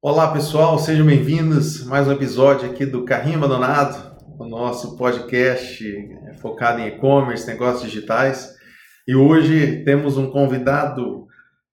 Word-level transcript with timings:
Olá 0.00 0.32
pessoal, 0.32 0.78
sejam 0.78 1.04
bem-vindos 1.04 1.86
a 1.86 1.90
mais 1.90 2.08
um 2.08 2.12
episódio 2.12 2.70
aqui 2.70 2.86
do 2.86 3.04
Carrinho 3.04 3.36
Abandonado, 3.36 4.16
o 4.38 4.46
nosso 4.46 4.96
podcast 4.96 5.84
focado 6.40 6.80
em 6.80 6.86
e-commerce, 6.86 7.46
negócios 7.46 7.90
digitais. 7.90 8.54
E 9.06 9.14
hoje 9.14 9.84
temos 9.84 10.16
um 10.16 10.30
convidado 10.30 11.26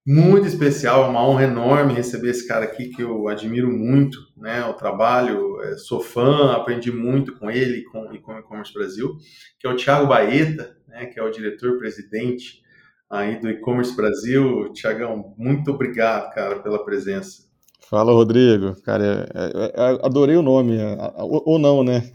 muito 0.06 0.46
especial, 0.46 1.10
uma 1.10 1.26
honra 1.26 1.44
enorme 1.44 1.94
receber 1.94 2.32
esse 2.32 2.46
cara 2.46 2.66
aqui 2.66 2.90
que 2.90 3.02
eu 3.02 3.30
admiro 3.30 3.72
muito, 3.72 4.18
né? 4.36 4.66
O 4.66 4.74
trabalho, 4.74 5.62
é, 5.62 5.78
sou 5.78 6.02
fã, 6.02 6.52
aprendi 6.52 6.92
muito 6.92 7.40
com 7.40 7.50
ele 7.50 7.84
com, 7.84 8.14
e 8.14 8.20
com 8.20 8.34
o 8.34 8.40
E-Commerce 8.40 8.74
Brasil, 8.74 9.16
que 9.58 9.66
é 9.66 9.70
o 9.70 9.78
Thiago 9.78 10.08
Baeta, 10.08 10.76
né? 10.90 11.06
Que 11.06 11.20
é 11.20 11.24
o 11.24 11.32
diretor-presidente 11.32 12.63
aí 13.10 13.40
do 13.40 13.50
E-Commerce 13.50 13.96
Brasil. 13.96 14.72
Tiagão, 14.74 15.34
muito 15.38 15.72
obrigado, 15.72 16.34
cara, 16.34 16.60
pela 16.60 16.84
presença. 16.84 17.44
Fala, 17.90 18.12
Rodrigo. 18.12 18.76
Cara, 18.82 19.30
é, 19.34 19.44
é, 19.44 19.74
é, 19.76 20.06
adorei 20.06 20.36
o 20.36 20.42
nome, 20.42 20.78
ou 21.16 21.60
não, 21.60 21.84
né? 21.84 22.12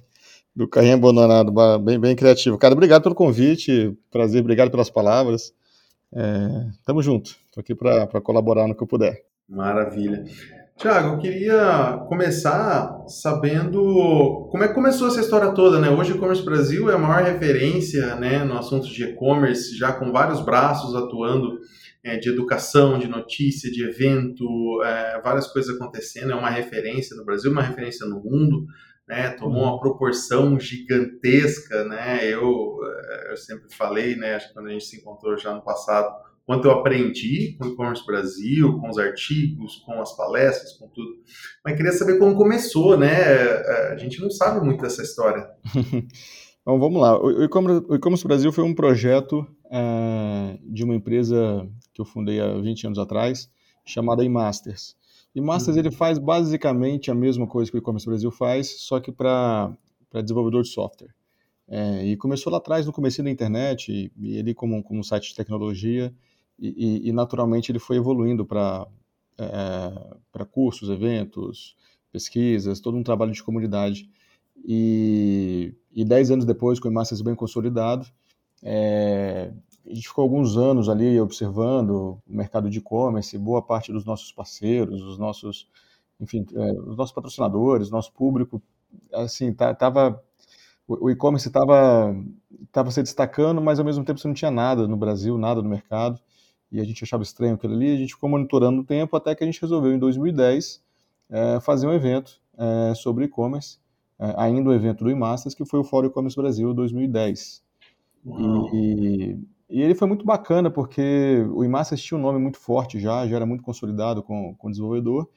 Do 0.54 0.66
Carrinho 0.66 0.94
Abandonado, 0.94 1.52
bem, 1.78 2.00
bem 2.00 2.16
criativo. 2.16 2.58
Cara, 2.58 2.74
obrigado 2.74 3.02
pelo 3.02 3.14
convite, 3.14 3.96
prazer, 4.10 4.40
obrigado 4.40 4.70
pelas 4.70 4.90
palavras. 4.90 5.54
É, 6.12 6.48
tamo 6.84 7.02
junto, 7.02 7.36
tô 7.52 7.60
aqui 7.60 7.74
para 7.74 8.20
colaborar 8.20 8.66
no 8.66 8.74
que 8.74 8.82
eu 8.82 8.86
puder. 8.86 9.22
Maravilha. 9.48 10.24
Tiago, 10.78 11.14
eu 11.14 11.18
queria 11.18 12.04
começar 12.08 13.04
sabendo 13.08 14.48
como 14.48 14.62
é 14.62 14.68
que 14.68 14.74
começou 14.74 15.08
essa 15.08 15.20
história 15.20 15.52
toda, 15.52 15.80
né? 15.80 15.90
Hoje 15.90 16.12
o 16.12 16.16
E-Commerce 16.16 16.44
Brasil 16.44 16.88
é 16.88 16.94
a 16.94 16.98
maior 16.98 17.24
referência 17.24 18.14
né, 18.14 18.44
no 18.44 18.56
assunto 18.56 18.86
de 18.86 19.02
e-commerce, 19.02 19.76
já 19.76 19.92
com 19.92 20.12
vários 20.12 20.40
braços 20.40 20.94
atuando 20.94 21.58
é, 22.04 22.16
de 22.16 22.28
educação, 22.28 22.96
de 22.96 23.08
notícia, 23.08 23.68
de 23.72 23.84
evento, 23.84 24.46
é, 24.84 25.20
várias 25.20 25.48
coisas 25.48 25.74
acontecendo, 25.74 26.30
é 26.30 26.36
uma 26.36 26.48
referência 26.48 27.16
no 27.16 27.24
Brasil, 27.24 27.50
uma 27.50 27.62
referência 27.62 28.06
no 28.06 28.22
mundo, 28.22 28.64
né, 29.08 29.30
tomou 29.30 29.64
uma 29.64 29.80
proporção 29.80 30.60
gigantesca, 30.60 31.86
né, 31.86 32.24
eu, 32.24 32.78
é, 32.84 33.32
eu 33.32 33.36
sempre 33.36 33.74
falei, 33.74 34.14
né, 34.14 34.36
acho 34.36 34.46
que 34.46 34.54
quando 34.54 34.68
a 34.68 34.72
gente 34.72 34.84
se 34.84 34.98
encontrou 34.98 35.36
já 35.36 35.52
no 35.52 35.64
passado, 35.64 36.08
quanto 36.48 36.64
eu 36.64 36.70
aprendi 36.70 37.58
com 37.58 37.66
o 37.66 37.72
e-commerce 37.72 38.06
Brasil, 38.06 38.80
com 38.80 38.88
os 38.88 38.96
artigos, 38.96 39.76
com 39.84 40.00
as 40.00 40.16
palestras, 40.16 40.72
com 40.78 40.88
tudo. 40.88 41.10
Mas 41.62 41.76
queria 41.76 41.92
saber 41.92 42.18
como 42.18 42.34
começou, 42.34 42.96
né? 42.96 43.12
É, 43.12 43.92
a 43.92 43.96
gente 43.98 44.18
não 44.18 44.30
sabe 44.30 44.64
muito 44.64 44.80
dessa 44.80 45.02
história. 45.02 45.46
Bom, 46.64 46.78
vamos 46.78 47.02
lá. 47.02 47.20
O 47.22 47.44
e-commerce 47.44 48.26
Brasil 48.26 48.50
foi 48.50 48.64
um 48.64 48.74
projeto 48.74 49.46
é, 49.70 50.58
de 50.62 50.84
uma 50.84 50.94
empresa 50.94 51.68
que 51.92 52.00
eu 52.00 52.06
fundei 52.06 52.40
há 52.40 52.54
20 52.54 52.86
anos 52.86 52.98
atrás, 52.98 53.50
chamada 53.84 54.24
eMasters. 54.24 54.96
eMasters 55.34 55.76
uhum. 55.76 55.82
ele 55.82 55.90
faz 55.90 56.18
basicamente 56.18 57.10
a 57.10 57.14
mesma 57.14 57.46
coisa 57.46 57.70
que 57.70 57.76
o 57.76 57.80
e-commerce 57.80 58.06
Brasil 58.06 58.30
faz, 58.30 58.80
só 58.80 58.98
que 58.98 59.12
para 59.12 59.76
desenvolvedor 60.22 60.62
de 60.62 60.70
software. 60.70 61.14
É, 61.68 62.06
e 62.06 62.16
começou 62.16 62.50
lá 62.50 62.56
atrás, 62.56 62.86
no 62.86 62.92
começo 62.92 63.22
da 63.22 63.28
internet, 63.28 63.92
e, 63.92 64.10
e 64.16 64.38
ele 64.38 64.54
como, 64.54 64.82
como 64.82 65.00
um 65.00 65.02
site 65.02 65.28
de 65.28 65.34
tecnologia, 65.34 66.10
e, 66.58 67.08
e, 67.08 67.12
naturalmente 67.12 67.70
ele 67.70 67.78
foi 67.78 67.96
evoluindo 67.96 68.44
para 68.44 68.86
é, 69.38 70.16
para 70.32 70.44
cursos, 70.44 70.90
eventos, 70.90 71.76
pesquisas, 72.10 72.80
todo 72.80 72.96
um 72.96 73.02
trabalho 73.02 73.32
de 73.32 73.42
comunidade. 73.42 74.10
E, 74.64 75.74
e 75.92 76.04
dez 76.04 76.30
anos 76.30 76.44
depois, 76.44 76.80
com 76.80 76.88
o 76.88 76.90
eMasters 76.90 77.22
bem 77.22 77.34
consolidado, 77.34 78.06
é, 78.62 79.52
a 79.86 79.94
gente 79.94 80.08
ficou 80.08 80.22
alguns 80.22 80.56
anos 80.56 80.88
ali 80.88 81.20
observando 81.20 82.20
o 82.26 82.36
mercado 82.36 82.68
de 82.68 82.78
e-commerce, 82.78 83.38
boa 83.38 83.62
parte 83.62 83.92
dos 83.92 84.04
nossos 84.04 84.32
parceiros, 84.32 85.00
os 85.02 85.16
nossos, 85.16 85.68
enfim, 86.20 86.44
é, 86.54 86.72
os 86.80 86.96
nossos 86.96 87.14
patrocinadores, 87.14 87.90
nosso 87.90 88.12
público, 88.12 88.60
assim, 89.12 89.52
tá, 89.52 89.74
tava 89.74 90.22
o 90.88 91.10
e-commerce 91.10 91.48
estava 91.48 92.14
tava 92.72 92.90
se 92.90 93.02
destacando, 93.02 93.60
mas 93.60 93.78
ao 93.78 93.84
mesmo 93.84 94.04
tempo 94.04 94.18
você 94.18 94.26
não 94.26 94.34
tinha 94.34 94.50
nada 94.50 94.88
no 94.88 94.96
Brasil, 94.96 95.36
nada 95.36 95.60
no 95.62 95.68
mercado, 95.68 96.18
e 96.70 96.80
a 96.80 96.84
gente 96.84 97.02
achava 97.04 97.22
estranho 97.22 97.54
aquilo 97.54 97.74
ali, 97.74 97.94
a 97.94 97.96
gente 97.96 98.14
ficou 98.14 98.28
monitorando 98.28 98.80
o 98.80 98.84
tempo 98.84 99.16
até 99.16 99.34
que 99.34 99.42
a 99.42 99.46
gente 99.46 99.60
resolveu 99.60 99.92
em 99.92 99.98
2010 99.98 100.82
é, 101.30 101.60
fazer 101.60 101.86
um 101.86 101.92
evento 101.92 102.40
é, 102.56 102.94
sobre 102.94 103.24
e-commerce, 103.24 103.78
é, 104.18 104.34
ainda 104.36 104.68
o 104.68 104.72
um 104.72 104.76
evento 104.76 105.04
do 105.04 105.10
eMasters, 105.10 105.54
que 105.54 105.64
foi 105.64 105.80
o 105.80 105.84
Fórum 105.84 106.08
E-Commerce 106.08 106.36
Brasil 106.36 106.74
2010. 106.74 107.62
E, 108.72 109.38
e 109.70 109.82
ele 109.82 109.94
foi 109.94 110.08
muito 110.08 110.24
bacana, 110.24 110.70
porque 110.70 111.46
o 111.52 111.64
Imassa 111.64 111.96
tinha 111.96 112.18
um 112.18 112.22
nome 112.22 112.38
muito 112.38 112.58
forte 112.58 112.98
já, 112.98 113.26
já 113.26 113.36
era 113.36 113.46
muito 113.46 113.62
consolidado 113.62 114.22
com, 114.22 114.54
com 114.56 114.68
o 114.68 114.70
desenvolvedor, 114.70 115.28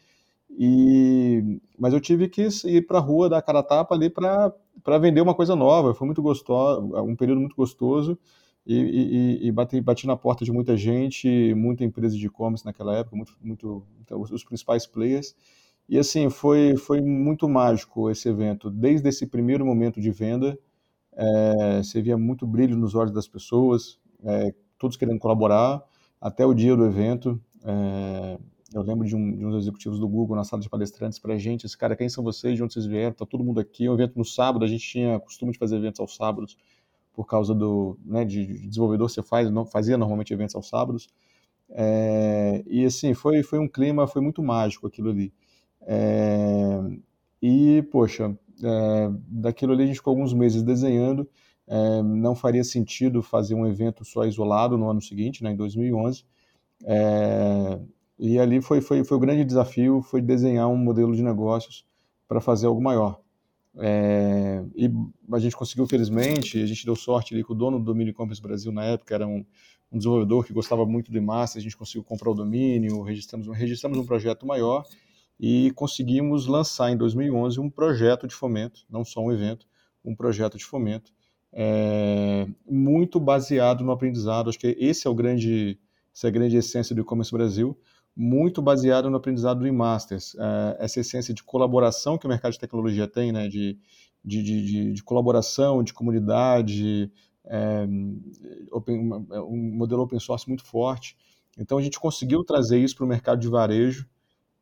e, 0.57 1.59
mas 1.77 1.93
eu 1.93 2.01
tive 2.01 2.27
que 2.27 2.47
ir 2.65 2.85
para 2.85 2.97
a 2.97 3.01
rua 3.01 3.29
dar 3.29 3.41
cara 3.41 3.59
a 3.59 3.63
tapa 3.63 3.95
ali 3.95 4.09
para 4.09 4.53
vender 4.99 5.21
uma 5.21 5.33
coisa 5.33 5.55
nova. 5.55 5.93
Foi 5.93 6.05
muito 6.05 6.21
gostoso, 6.21 6.93
um 7.01 7.15
período 7.15 7.39
muito 7.39 7.55
gostoso. 7.55 8.17
E, 8.65 8.75
e, 8.75 9.47
e 9.47 9.51
bati, 9.51 9.81
bati, 9.81 10.05
na 10.05 10.15
porta 10.15 10.45
de 10.45 10.51
muita 10.51 10.77
gente, 10.77 11.53
muita 11.55 11.83
empresa 11.83 12.15
de 12.15 12.25
e-commerce 12.27 12.63
naquela 12.63 12.95
época, 12.95 13.15
muito, 13.15 13.35
muito 13.41 13.83
então, 14.01 14.21
os, 14.21 14.43
principais 14.43 14.85
players. 14.85 15.35
E 15.89 15.97
assim, 15.97 16.29
foi, 16.29 16.77
foi 16.77 17.01
muito 17.01 17.49
mágico 17.49 18.09
esse 18.09 18.29
evento. 18.29 18.69
Desde 18.69 19.09
esse 19.09 19.25
primeiro 19.25 19.65
momento 19.65 19.99
de 19.99 20.11
venda, 20.11 20.57
é, 21.13 21.77
você 21.83 22.01
via 22.01 22.17
muito 22.17 22.45
brilho 22.45 22.77
nos 22.77 22.95
olhos 22.95 23.11
das 23.11 23.27
pessoas, 23.27 23.99
é, 24.23 24.53
todos 24.77 24.95
querendo 24.95 25.19
colaborar, 25.19 25.83
até 26.19 26.45
o 26.45 26.53
dia 26.53 26.75
do 26.75 26.85
evento. 26.85 27.41
É, 27.63 28.37
eu 28.73 28.81
lembro 28.83 29.05
de, 29.05 29.15
um, 29.15 29.35
de 29.35 29.45
uns 29.45 29.55
executivos 29.55 29.99
do 29.99 30.07
Google 30.07 30.35
na 30.35 30.43
sala 30.45 30.61
de 30.61 30.69
palestrantes 30.69 31.19
para 31.19 31.33
a 31.33 31.37
gente, 31.37 31.65
esse 31.65 31.77
cara, 31.77 31.95
quem 31.95 32.07
são 32.07 32.23
vocês, 32.23 32.55
de 32.55 32.63
onde 32.63 32.73
vocês 32.73 32.85
vieram, 32.85 33.13
tá 33.13 33.25
todo 33.25 33.43
mundo 33.43 33.59
aqui, 33.59 33.89
um 33.89 33.93
evento 33.93 34.17
no 34.17 34.23
sábado, 34.23 34.63
a 34.63 34.67
gente 34.67 34.87
tinha 34.87 35.19
costume 35.19 35.51
de 35.51 35.57
fazer 35.57 35.75
eventos 35.75 35.99
aos 35.99 36.15
sábados, 36.15 36.57
por 37.13 37.25
causa 37.25 37.53
do, 37.53 37.97
né, 38.05 38.23
de, 38.25 38.45
de 38.45 38.67
desenvolvedor, 38.67 39.09
você 39.09 39.21
faz, 39.21 39.49
não, 39.51 39.65
fazia 39.65 39.97
normalmente 39.97 40.33
eventos 40.33 40.55
aos 40.55 40.67
sábados, 40.67 41.07
é, 41.69 42.63
e 42.67 42.85
assim, 42.85 43.13
foi, 43.13 43.43
foi 43.43 43.59
um 43.59 43.67
clima, 43.67 44.07
foi 44.07 44.21
muito 44.21 44.43
mágico 44.43 44.87
aquilo 44.87 45.09
ali. 45.09 45.33
É, 45.81 46.79
e, 47.41 47.81
poxa, 47.91 48.37
é, 48.63 49.09
daquilo 49.27 49.73
ali 49.73 49.83
a 49.83 49.87
gente 49.87 49.95
ficou 49.97 50.11
alguns 50.11 50.33
meses 50.33 50.61
desenhando, 50.61 51.27
é, 51.67 52.01
não 52.03 52.35
faria 52.35 52.63
sentido 52.63 53.21
fazer 53.21 53.55
um 53.55 53.65
evento 53.65 54.03
só 54.03 54.25
isolado 54.25 54.77
no 54.77 54.89
ano 54.89 55.01
seguinte, 55.01 55.43
né, 55.43 55.51
em 55.51 55.55
2011. 55.55 56.25
É, 56.83 57.79
e 58.19 58.39
ali 58.39 58.61
foi, 58.61 58.81
foi, 58.81 59.03
foi 59.03 59.17
o 59.17 59.19
grande 59.19 59.45
desafio, 59.45 60.01
foi 60.01 60.21
desenhar 60.21 60.67
um 60.67 60.77
modelo 60.77 61.15
de 61.15 61.23
negócios 61.23 61.85
para 62.27 62.41
fazer 62.41 62.67
algo 62.67 62.81
maior. 62.81 63.19
É, 63.77 64.63
e 64.75 64.89
a 65.31 65.39
gente 65.39 65.55
conseguiu, 65.55 65.87
felizmente, 65.87 66.61
a 66.61 66.65
gente 66.65 66.85
deu 66.85 66.95
sorte 66.95 67.33
ali 67.33 67.43
com 67.43 67.53
o 67.53 67.55
dono 67.55 67.79
do 67.79 67.85
Domínio 67.85 68.13
Commerce 68.13 68.41
Brasil 68.41 68.71
na 68.71 68.83
época, 68.83 69.15
era 69.15 69.25
um, 69.25 69.45
um 69.91 69.97
desenvolvedor 69.97 70.45
que 70.45 70.53
gostava 70.53 70.85
muito 70.85 71.11
do 71.11 71.21
Master, 71.21 71.59
a 71.59 71.63
gente 71.63 71.77
conseguiu 71.77 72.03
comprar 72.03 72.31
o 72.31 72.33
domínio, 72.33 73.01
registramos, 73.01 73.47
registramos 73.47 73.97
um 73.97 74.05
projeto 74.05 74.45
maior 74.45 74.85
e 75.39 75.71
conseguimos 75.71 76.45
lançar 76.47 76.91
em 76.91 76.97
2011 76.97 77.59
um 77.59 77.69
projeto 77.69 78.27
de 78.27 78.35
fomento, 78.35 78.81
não 78.89 79.03
só 79.03 79.21
um 79.21 79.31
evento, 79.31 79.65
um 80.03 80.15
projeto 80.15 80.57
de 80.57 80.65
fomento, 80.65 81.11
é, 81.53 82.47
muito 82.69 83.19
baseado 83.19 83.83
no 83.83 83.91
aprendizado. 83.91 84.49
Acho 84.49 84.59
que 84.59 84.75
esse 84.79 85.07
é 85.07 85.09
o 85.09 85.15
grande, 85.15 85.79
essa 86.13 86.27
é 86.27 86.29
a 86.29 86.31
grande 86.31 86.55
essência 86.57 86.95
do 86.95 87.01
e-commerce 87.01 87.31
Brasil, 87.31 87.77
muito 88.15 88.61
baseado 88.61 89.09
no 89.09 89.17
aprendizado 89.17 89.59
do 89.59 89.67
e-masters, 89.67 90.35
é, 90.35 90.77
essa 90.79 90.99
essência 90.99 91.33
de 91.33 91.43
colaboração 91.43 92.17
que 92.17 92.25
o 92.25 92.29
mercado 92.29 92.51
de 92.51 92.59
tecnologia 92.59 93.07
tem, 93.07 93.31
né, 93.31 93.47
de, 93.47 93.77
de, 94.23 94.43
de, 94.43 94.93
de 94.93 95.03
colaboração, 95.03 95.83
de 95.83 95.93
comunidade, 95.93 97.11
é, 97.45 97.87
open, 98.71 99.11
um 99.47 99.75
modelo 99.75 100.03
open 100.03 100.19
source 100.19 100.47
muito 100.47 100.63
forte. 100.63 101.15
Então 101.57 101.77
a 101.77 101.81
gente 101.81 101.99
conseguiu 101.99 102.43
trazer 102.43 102.79
isso 102.79 102.95
para 102.95 103.05
o 103.05 103.07
mercado 103.07 103.39
de 103.39 103.47
varejo, 103.47 104.07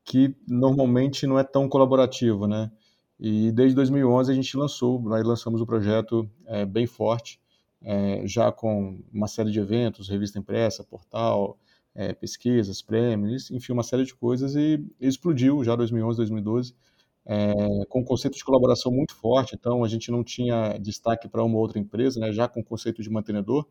que 0.03 0.35
normalmente 0.47 1.27
não 1.27 1.37
é 1.37 1.43
tão 1.43 1.67
colaborativo, 1.69 2.47
né? 2.47 2.71
E 3.19 3.51
desde 3.51 3.75
2011 3.75 4.31
a 4.31 4.35
gente 4.35 4.55
lançou, 4.55 4.99
nós 5.01 5.23
lançamos 5.25 5.61
o 5.61 5.65
projeto 5.65 6.29
é, 6.47 6.65
bem 6.65 6.87
forte, 6.87 7.39
é, 7.81 8.25
já 8.25 8.51
com 8.51 9.01
uma 9.13 9.27
série 9.27 9.51
de 9.51 9.59
eventos, 9.59 10.09
revista 10.09 10.39
impressa, 10.39 10.83
portal, 10.83 11.57
é, 11.95 12.13
pesquisas, 12.13 12.81
prêmios, 12.81 13.51
enfim, 13.51 13.73
uma 13.73 13.83
série 13.83 14.05
de 14.05 14.15
coisas 14.15 14.55
e, 14.55 14.83
explodiu 14.99 15.63
já 15.63 15.75
2011, 15.75 16.17
2012, 16.17 16.75
é, 17.25 17.53
com 17.89 17.99
um 18.01 18.03
conceito 18.03 18.37
de 18.37 18.43
colaboração 18.43 18.91
muito 18.91 19.15
forte. 19.15 19.55
Então 19.55 19.83
a 19.83 19.87
gente 19.87 20.11
não 20.11 20.23
tinha 20.23 20.77
destaque 20.77 21.27
para 21.27 21.43
uma 21.43 21.55
ou 21.55 21.61
outra 21.61 21.79
empresa, 21.79 22.19
né, 22.19 22.31
já 22.31 22.47
com 22.47 22.61
o 22.61 22.63
conceito 22.63 23.01
de 23.01 23.09
mantenedor, 23.09 23.65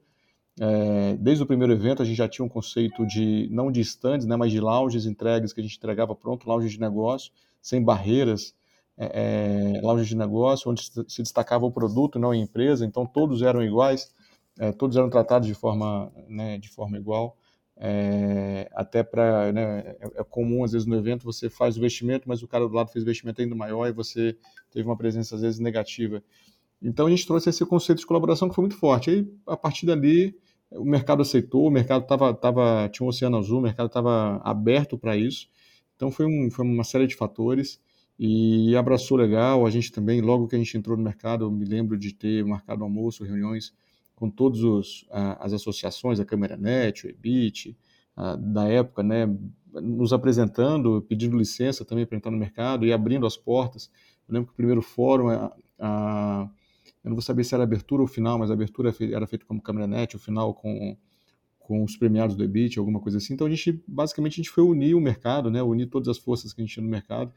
é, 0.61 1.17
desde 1.17 1.43
o 1.43 1.47
primeiro 1.47 1.73
evento 1.73 2.03
a 2.03 2.05
gente 2.05 2.17
já 2.17 2.29
tinha 2.29 2.45
um 2.45 2.49
conceito 2.49 3.07
de 3.07 3.49
não 3.51 3.71
de 3.71 3.81
stands, 3.81 4.27
né, 4.27 4.37
mas 4.37 4.51
de 4.51 4.61
lounges 4.61 5.07
entregues 5.07 5.53
que 5.53 5.61
a 5.61 5.63
gente 5.63 5.77
entregava 5.77 6.15
pronto, 6.17 6.49
lounge 6.49 6.69
de 6.69 6.81
negócio, 6.81 7.33
sem 7.63 7.83
barreiras, 7.83 8.55
é, 8.97 9.77
é, 9.77 9.81
lounge 9.81 10.09
de 10.09 10.17
negócio, 10.17 10.71
onde 10.71 10.83
se 11.07 11.23
destacava 11.23 11.65
o 11.65 11.71
produto, 11.71 12.19
não 12.19 12.33
a 12.33 12.37
empresa, 12.37 12.85
então 12.85 13.07
todos 13.07 13.43
eram 13.43 13.63
iguais. 13.63 14.13
é, 14.59 14.73
todos 14.73 14.97
eram 14.97 15.09
tratados 15.09 15.47
de 15.47 15.55
forma, 15.55 16.13
né, 16.29 16.59
de 16.59 16.69
forma 16.69 16.99
igual. 16.99 17.37
É, 17.81 18.69
até 18.75 19.05
para 19.05 19.53
né, 19.53 19.95
é, 20.01 20.11
é, 20.17 20.25
comum 20.25 20.65
às 20.65 20.73
vezes 20.73 20.85
no 20.85 20.97
evento 20.97 21.23
você 21.23 21.49
faz 21.49 21.77
o 21.77 21.79
investimento, 21.79 22.29
mas 22.29 22.43
o 22.43 22.49
cara 22.49 22.67
do 22.67 22.75
lado 22.75 22.91
fez 22.91 23.05
o 23.05 23.07
investimento 23.07 23.41
ainda 23.41 23.55
maior 23.55 23.87
e 23.87 23.93
você 23.93 24.37
teve 24.73 24.85
uma 24.89 24.97
presença 24.97 25.37
às 25.37 25.43
vezes 25.43 25.61
negativa. 25.61 26.21
Então 26.83 27.07
a 27.07 27.11
gente 27.11 27.25
trouxe 27.25 27.51
esse 27.51 27.65
conceito 27.65 28.01
de 28.01 28.07
colaboração 28.07 28.49
que 28.49 28.55
foi 28.55 28.63
muito 28.63 28.77
forte. 28.77 29.11
Aí 29.11 29.33
a 29.47 29.57
partir 29.57 29.87
dali 29.87 30.37
o 30.73 30.85
mercado 30.85 31.23
aceitou, 31.23 31.67
o 31.67 31.71
mercado 31.71 32.05
tava, 32.05 32.35
tava 32.35 32.89
tinha 32.89 33.07
um 33.07 33.09
oceano 33.09 33.39
azul, 33.39 33.61
o 33.61 33.63
mercado 33.63 33.87
estava 33.87 34.41
aberto 34.45 34.99
para 34.99 35.17
isso. 35.17 35.49
Então 35.95 36.11
foi, 36.11 36.27
um, 36.27 36.51
foi 36.51 36.65
uma 36.65 36.85
série 36.85 37.07
de 37.07 37.15
fatores 37.15 37.81
e 38.19 38.75
abraçou 38.77 39.17
legal. 39.17 39.65
A 39.65 39.71
gente 39.71 39.93
também, 39.93 40.21
logo 40.21 40.49
que 40.49 40.57
a 40.57 40.59
gente 40.59 40.77
entrou 40.77 40.97
no 40.97 41.03
mercado, 41.03 41.45
eu 41.45 41.51
me 41.51 41.65
lembro 41.65 41.97
de 41.97 42.13
ter 42.13 42.45
marcado 42.45 42.83
almoço, 42.83 43.23
reuniões 43.23 43.73
com 44.19 44.29
todas 44.29 44.61
as 45.39 45.53
associações, 45.53 46.19
a 46.19 46.25
Câmara 46.25 46.57
Net, 46.57 47.07
o 47.07 47.11
EBIT, 47.11 47.77
a, 48.17 48.35
da 48.35 48.67
época, 48.69 49.03
né, 49.05 49.33
nos 49.73 50.13
apresentando, 50.13 51.01
pedindo 51.09 51.37
licença 51.39 51.85
também 51.85 52.05
para 52.05 52.17
entrar 52.17 52.33
no 52.33 52.37
mercado 52.37 52.85
e 52.85 52.93
abrindo 52.93 53.27
as 53.27 53.37
portas. 53.37 53.89
Eu 54.29 54.35
lembro 54.35 54.49
que 54.49 54.55
o 54.55 54.57
primeiro 54.57 54.83
fórum, 54.83 55.29
a, 55.29 55.53
a, 55.79 56.51
eu 57.05 57.11
não 57.11 57.15
vou 57.15 57.23
saber 57.23 57.45
se 57.45 57.55
era 57.55 57.63
abertura 57.63 58.03
ou 58.03 58.09
final, 58.09 58.37
mas 58.41 58.51
a 58.51 58.55
abertura 58.55 58.93
era 59.13 59.27
feita 59.27 59.47
como 59.47 59.63
Câmara 59.63 59.87
Net, 59.87 60.17
o 60.17 60.19
final 60.19 60.53
com, 60.53 60.97
com 61.61 61.85
os 61.85 61.97
premiados 61.97 62.35
do 62.35 62.43
EBIT, 62.43 62.81
alguma 62.81 62.99
coisa 62.99 63.19
assim. 63.19 63.35
Então 63.35 63.47
a 63.47 63.51
gente, 63.51 63.81
basicamente, 63.87 64.33
a 64.33 64.37
gente 64.37 64.51
foi 64.51 64.65
unir 64.65 64.97
o 64.97 65.01
mercado, 65.01 65.49
né, 65.49 65.63
unir 65.63 65.87
todas 65.87 66.09
as 66.09 66.19
forças 66.19 66.53
que 66.53 66.61
a 66.61 66.65
gente 66.65 66.75
tinha 66.75 66.85
no 66.85 66.91
mercado 66.91 67.33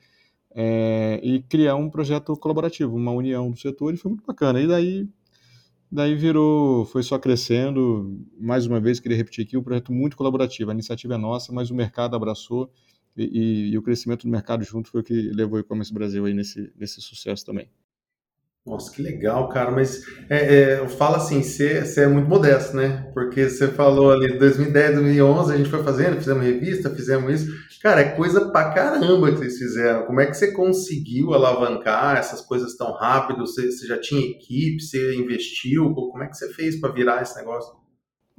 é, 0.56 1.20
e 1.24 1.44
criar 1.44 1.76
um 1.76 1.92
projeto 1.92 2.36
colaborativo, 2.36 2.96
uma 2.96 3.12
união 3.12 3.52
do 3.52 3.60
setor, 3.60 3.94
e 3.94 3.98
foi 3.98 4.10
muito 4.10 4.26
bacana. 4.26 4.60
E 4.60 4.68
daí 4.68 5.08
Daí 5.92 6.16
virou, 6.16 6.86
foi 6.86 7.04
só 7.04 7.20
crescendo. 7.20 8.18
Mais 8.40 8.66
uma 8.66 8.80
vez, 8.80 9.00
queria 9.00 9.18
repetir 9.18 9.46
aqui, 9.46 9.58
o 9.58 9.64
projeto 9.64 9.92
muito 9.92 10.16
colaborativo. 10.16 10.72
A 10.72 10.74
iniciativa 10.74 11.16
é 11.16 11.18
nossa, 11.18 11.52
mas 11.52 11.70
o 11.70 11.76
mercado 11.76 12.16
abraçou 12.16 12.72
e, 13.16 13.24
e, 13.24 13.72
e 13.72 13.78
o 13.78 13.82
crescimento 13.82 14.24
do 14.24 14.30
mercado 14.30 14.64
junto 14.64 14.90
foi 14.90 15.02
o 15.02 15.04
que 15.04 15.14
levou 15.14 15.58
o 15.58 15.60
e-commerce 15.60 15.94
Brasil 15.94 16.26
aí 16.26 16.34
nesse, 16.34 16.72
nesse 16.78 17.02
sucesso 17.02 17.46
também. 17.46 17.70
Nossa, 18.66 18.92
que 18.92 19.02
legal, 19.02 19.50
cara. 19.50 19.72
Mas 19.72 20.04
é, 20.30 20.74
é, 20.84 20.88
fala 20.88 21.18
assim, 21.18 21.42
você 21.42 22.02
é 22.02 22.08
muito 22.08 22.30
modesto, 22.30 22.76
né? 22.76 23.10
Porque 23.14 23.50
você 23.50 23.68
falou 23.70 24.12
ali 24.12 24.38
2010, 24.38 24.94
2011, 24.96 25.54
a 25.54 25.58
gente 25.58 25.70
foi 25.70 25.84
fazendo, 25.84 26.18
fizemos 26.18 26.44
revista, 26.44 26.90
fizemos 26.90 27.42
isso. 27.42 27.52
Cara, 27.82 28.02
é 28.02 28.16
coisa 28.16 28.52
pra 28.52 28.72
caramba 28.72 29.32
que 29.32 29.40
vocês 29.40 29.58
fizeram. 29.58 30.06
Como 30.06 30.22
é 30.22 30.28
que 30.28 30.36
você 30.36 30.52
conseguiu 30.52 31.34
alavancar 31.34 32.18
essas 32.18 32.42
coisas 32.42 32.76
tão 32.78 32.94
rápido? 32.94 33.40
Você, 33.40 33.72
você 33.72 33.88
já 33.88 34.00
tinha 34.00 34.22
equipe, 34.22 34.80
você 34.80 35.16
investiu? 35.16 35.92
Como 35.94 36.24
é 36.24 36.28
que 36.28 36.38
você 36.38 36.54
fez 36.54 36.80
para 36.80 36.94
virar 36.94 37.24
esse 37.24 37.36
negócio? 37.38 37.81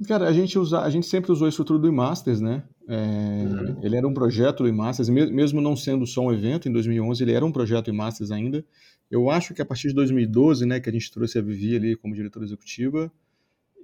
Cara, 0.07 0.27
a 0.27 0.33
gente, 0.33 0.57
usa, 0.57 0.81
a 0.81 0.89
gente 0.89 1.05
sempre 1.05 1.31
usou 1.31 1.45
a 1.45 1.49
estrutura 1.49 1.79
do 1.79 1.93
Masters, 1.93 2.41
né? 2.41 2.63
É, 2.87 3.45
uhum. 3.45 3.79
Ele 3.81 3.95
era 3.95 4.07
um 4.07 4.13
projeto 4.13 4.63
do 4.63 4.73
Masters, 4.73 5.07
mesmo 5.09 5.61
não 5.61 5.75
sendo 5.75 6.05
só 6.05 6.21
um 6.21 6.31
evento, 6.31 6.67
em 6.67 6.71
2011 6.71 7.23
ele 7.23 7.31
era 7.31 7.45
um 7.45 7.51
projeto 7.51 7.85
do 7.85 7.93
Masters 7.93 8.31
ainda. 8.31 8.65
Eu 9.09 9.29
acho 9.29 9.53
que 9.53 9.61
a 9.61 9.65
partir 9.65 9.89
de 9.89 9.93
2012, 9.93 10.65
né, 10.65 10.79
que 10.79 10.89
a 10.89 10.93
gente 10.93 11.11
trouxe 11.11 11.37
a 11.37 11.41
Vivi 11.41 11.75
ali 11.75 11.95
como 11.95 12.15
diretora 12.15 12.43
executiva, 12.43 13.11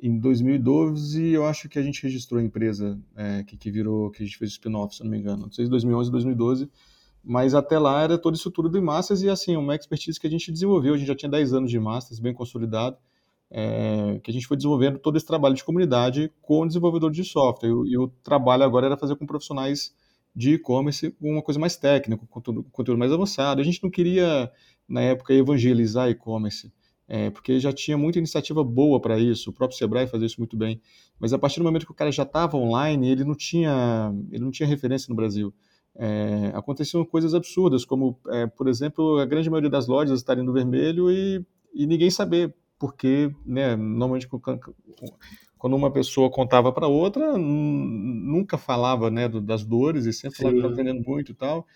em 0.01 0.17
2012 0.17 1.29
eu 1.29 1.45
acho 1.45 1.69
que 1.69 1.77
a 1.77 1.83
gente 1.83 2.01
registrou 2.01 2.39
a 2.39 2.43
empresa 2.43 2.99
é, 3.15 3.43
que, 3.43 3.55
que 3.57 3.69
virou, 3.69 4.09
que 4.09 4.23
a 4.23 4.25
gente 4.25 4.37
fez 4.37 4.51
spin-off, 4.51 4.95
se 4.95 5.03
não 5.03 5.11
me 5.11 5.19
engano, 5.19 5.43
não 5.43 5.51
sei 5.51 5.65
se 5.65 5.71
2011 5.71 6.07
ou 6.07 6.11
2012, 6.11 6.69
mas 7.23 7.53
até 7.53 7.77
lá 7.77 8.01
era 8.01 8.17
toda 8.17 8.35
isso 8.35 8.49
tudo 8.49 8.69
do 8.69 8.81
Masters 8.81 9.21
e 9.21 9.29
assim, 9.29 9.55
uma 9.55 9.75
expertise 9.75 10.19
que 10.19 10.25
a 10.25 10.29
gente 10.29 10.51
desenvolveu, 10.51 10.93
a 10.93 10.97
gente 10.97 11.07
já 11.07 11.15
tinha 11.15 11.29
10 11.29 11.53
anos 11.53 11.69
de 11.69 11.79
Masters, 11.79 12.19
bem 12.19 12.33
consolidado, 12.33 12.97
é, 13.51 14.19
que 14.23 14.29
a 14.29 14.33
gente 14.33 14.47
foi 14.47 14.57
desenvolvendo 14.57 14.99
todo 14.99 15.17
esse 15.17 15.25
trabalho 15.25 15.55
de 15.55 15.63
comunidade 15.63 16.31
com 16.41 16.67
desenvolvedores 16.67 17.15
de 17.15 17.23
software, 17.23 17.69
e, 17.69 17.91
e 17.93 17.97
o 17.97 18.07
trabalho 18.23 18.63
agora 18.63 18.85
era 18.85 18.97
fazer 18.97 19.15
com 19.15 19.25
profissionais 19.25 19.93
de 20.35 20.53
e-commerce 20.53 21.15
uma 21.19 21.41
coisa 21.41 21.59
mais 21.59 21.75
técnica, 21.75 22.21
com 22.21 22.27
conteúdo, 22.27 22.63
conteúdo 22.71 22.99
mais 22.99 23.11
avançado. 23.11 23.59
A 23.59 23.63
gente 23.63 23.81
não 23.81 23.89
queria 23.89 24.51
na 24.89 25.01
época, 25.01 25.33
evangelizar 25.33 26.09
e-commerce, 26.09 26.73
é, 27.07 27.29
porque 27.29 27.59
já 27.59 27.71
tinha 27.71 27.97
muita 27.97 28.17
iniciativa 28.17 28.63
boa 28.63 28.99
para 28.99 29.19
isso, 29.19 29.51
o 29.51 29.53
próprio 29.53 29.77
Sebrae 29.77 30.07
fazia 30.07 30.25
isso 30.25 30.39
muito 30.39 30.57
bem. 30.57 30.81
Mas 31.19 31.31
a 31.31 31.37
partir 31.37 31.59
do 31.59 31.63
momento 31.63 31.85
que 31.85 31.91
o 31.91 31.95
cara 31.95 32.11
já 32.11 32.23
estava 32.23 32.57
online, 32.57 33.09
ele 33.09 33.23
não 33.23 33.35
tinha, 33.35 34.11
ele 34.31 34.43
não 34.43 34.51
tinha 34.51 34.67
referência 34.67 35.07
no 35.09 35.15
Brasil. 35.15 35.53
É, 35.95 36.51
aconteciam 36.53 37.05
coisas 37.05 37.33
absurdas, 37.33 37.85
como, 37.85 38.19
é, 38.29 38.47
por 38.47 38.67
exemplo, 38.67 39.19
a 39.19 39.25
grande 39.25 39.49
maioria 39.49 39.69
das 39.69 39.87
lojas 39.87 40.19
estarem 40.19 40.43
no 40.43 40.53
vermelho 40.53 41.11
e, 41.11 41.45
e 41.73 41.85
ninguém 41.85 42.09
saber, 42.09 42.53
porque, 42.79 43.29
né, 43.45 43.75
normalmente 43.75 44.27
quando 45.57 45.75
uma 45.75 45.91
pessoa 45.91 46.31
contava 46.31 46.71
para 46.71 46.87
outra, 46.87 47.37
nunca 47.37 48.57
falava 48.57 49.11
né, 49.11 49.27
das 49.27 49.65
dores 49.65 50.05
e 50.05 50.13
sempre 50.13 50.37
falava 50.37 50.53
que 50.53 50.59
estava 50.61 50.75
vendendo 50.75 51.05
muito 51.05 51.33
e 51.33 51.35
tal. 51.35 51.67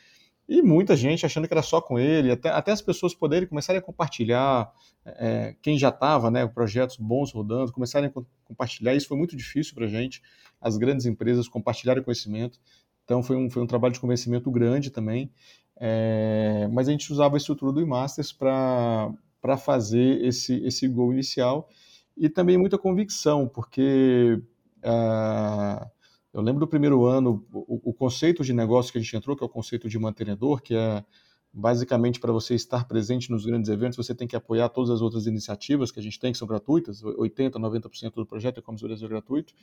E 0.47 0.61
muita 0.61 0.95
gente 0.95 1.25
achando 1.25 1.47
que 1.47 1.53
era 1.53 1.61
só 1.61 1.79
com 1.79 1.97
ele, 1.97 2.31
até, 2.31 2.49
até 2.49 2.71
as 2.71 2.81
pessoas 2.81 3.13
poderem 3.13 3.47
começarem 3.47 3.79
a 3.79 3.81
compartilhar, 3.81 4.71
é, 5.05 5.55
quem 5.61 5.77
já 5.77 5.89
estava, 5.89 6.29
né, 6.31 6.45
projetos 6.47 6.97
bons 6.97 7.31
rodando, 7.31 7.71
começarem 7.71 8.09
a 8.09 8.21
compartilhar. 8.45 8.93
Isso 8.93 9.07
foi 9.07 9.17
muito 9.17 9.35
difícil 9.35 9.73
para 9.73 9.85
a 9.85 9.89
gente, 9.89 10.21
as 10.59 10.77
grandes 10.77 11.05
empresas 11.05 11.47
compartilharem 11.47 12.03
conhecimento. 12.03 12.59
Então 13.03 13.21
foi 13.21 13.35
um, 13.35 13.49
foi 13.49 13.61
um 13.61 13.67
trabalho 13.67 13.93
de 13.93 13.99
convencimento 13.99 14.49
grande 14.51 14.89
também. 14.89 15.31
É, 15.77 16.67
mas 16.71 16.87
a 16.87 16.91
gente 16.91 17.11
usava 17.11 17.35
a 17.35 17.37
estrutura 17.37 17.71
do 17.71 17.81
eMasters 17.81 18.31
para 18.31 19.11
fazer 19.57 20.23
esse, 20.23 20.55
esse 20.65 20.87
gol 20.87 21.13
inicial 21.13 21.69
e 22.15 22.29
também 22.29 22.57
muita 22.57 22.77
convicção, 22.77 23.47
porque. 23.47 24.41
Uh, 24.79 25.93
eu 26.33 26.41
lembro 26.41 26.61
do 26.61 26.67
primeiro 26.67 27.05
ano, 27.05 27.45
o, 27.53 27.91
o, 27.91 27.93
conceito 27.93 28.43
de 28.43 28.53
negócio 28.53 28.91
que 28.91 28.97
a 28.97 29.01
gente 29.01 29.15
entrou, 29.15 29.35
que 29.37 29.43
é 29.43 29.45
o 29.45 29.49
conceito 29.49 29.87
de 29.87 29.99
mantenedor, 29.99 30.63
que 30.63 30.73
é 30.73 31.05
basicamente 31.53 32.19
para 32.19 32.31
você 32.31 32.55
estar 32.55 32.87
presente 32.87 33.29
nos 33.29 33.45
grandes 33.45 33.69
eventos, 33.69 33.95
você 33.95 34.15
tem 34.15 34.27
que 34.27 34.35
apoiar 34.35 34.67
todas 34.69 34.89
as 34.89 35.01
outras 35.01 35.27
iniciativas 35.27 35.91
que 35.91 35.99
a 35.99 36.03
gente 36.03 36.19
tem, 36.19 36.31
que 36.31 36.37
são 36.39 36.47
gratuitas, 36.47 37.03
80%, 37.03 37.51
90% 37.51 38.15
do 38.15 38.25
projeto 38.25 38.57
é 38.57 38.61
como 38.61 38.79
se 38.79 38.87
fosse 38.87 39.07
gratuito. 39.07 39.53